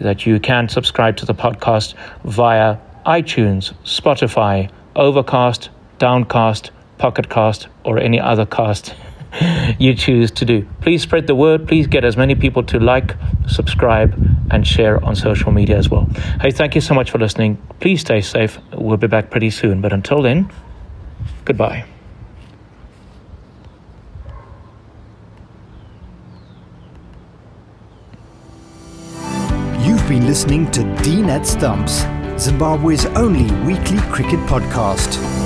that 0.00 0.26
you 0.26 0.38
can 0.38 0.68
subscribe 0.68 1.16
to 1.16 1.26
the 1.26 1.34
podcast 1.34 1.94
via 2.24 2.76
iTunes, 3.04 3.74
Spotify, 3.82 4.70
Overcast, 4.94 5.70
Downcast, 5.98 6.70
Pocket 7.02 7.28
Cast, 7.28 7.66
or 7.82 7.98
any 7.98 8.20
other 8.20 8.46
cast 8.46 8.94
you 9.80 9.92
choose 9.92 10.30
to 10.30 10.44
do. 10.44 10.64
Please 10.82 11.02
spread 11.02 11.26
the 11.26 11.34
word. 11.34 11.66
Please 11.66 11.88
get 11.88 12.04
as 12.04 12.16
many 12.16 12.36
people 12.36 12.62
to 12.62 12.78
like, 12.78 13.16
subscribe, 13.48 14.14
and 14.52 14.64
share 14.64 15.04
on 15.04 15.16
social 15.16 15.50
media 15.50 15.76
as 15.76 15.90
well. 15.90 16.04
Hey, 16.40 16.52
thank 16.52 16.76
you 16.76 16.80
so 16.80 16.94
much 16.94 17.10
for 17.10 17.18
listening. 17.18 17.58
Please 17.80 18.02
stay 18.02 18.20
safe. 18.20 18.56
We'll 18.72 18.98
be 18.98 19.08
back 19.08 19.30
pretty 19.30 19.50
soon. 19.50 19.80
But 19.80 19.92
until 19.92 20.22
then, 20.22 20.48
goodbye. 21.44 21.86
You've 29.80 30.08
been 30.08 30.24
listening 30.28 30.70
to 30.70 30.84
Dean 31.02 31.28
at 31.28 31.48
Stumps, 31.48 32.04
Zimbabwe's 32.38 33.06
only 33.06 33.50
weekly 33.66 33.98
cricket 34.12 34.38
podcast. 34.46 35.41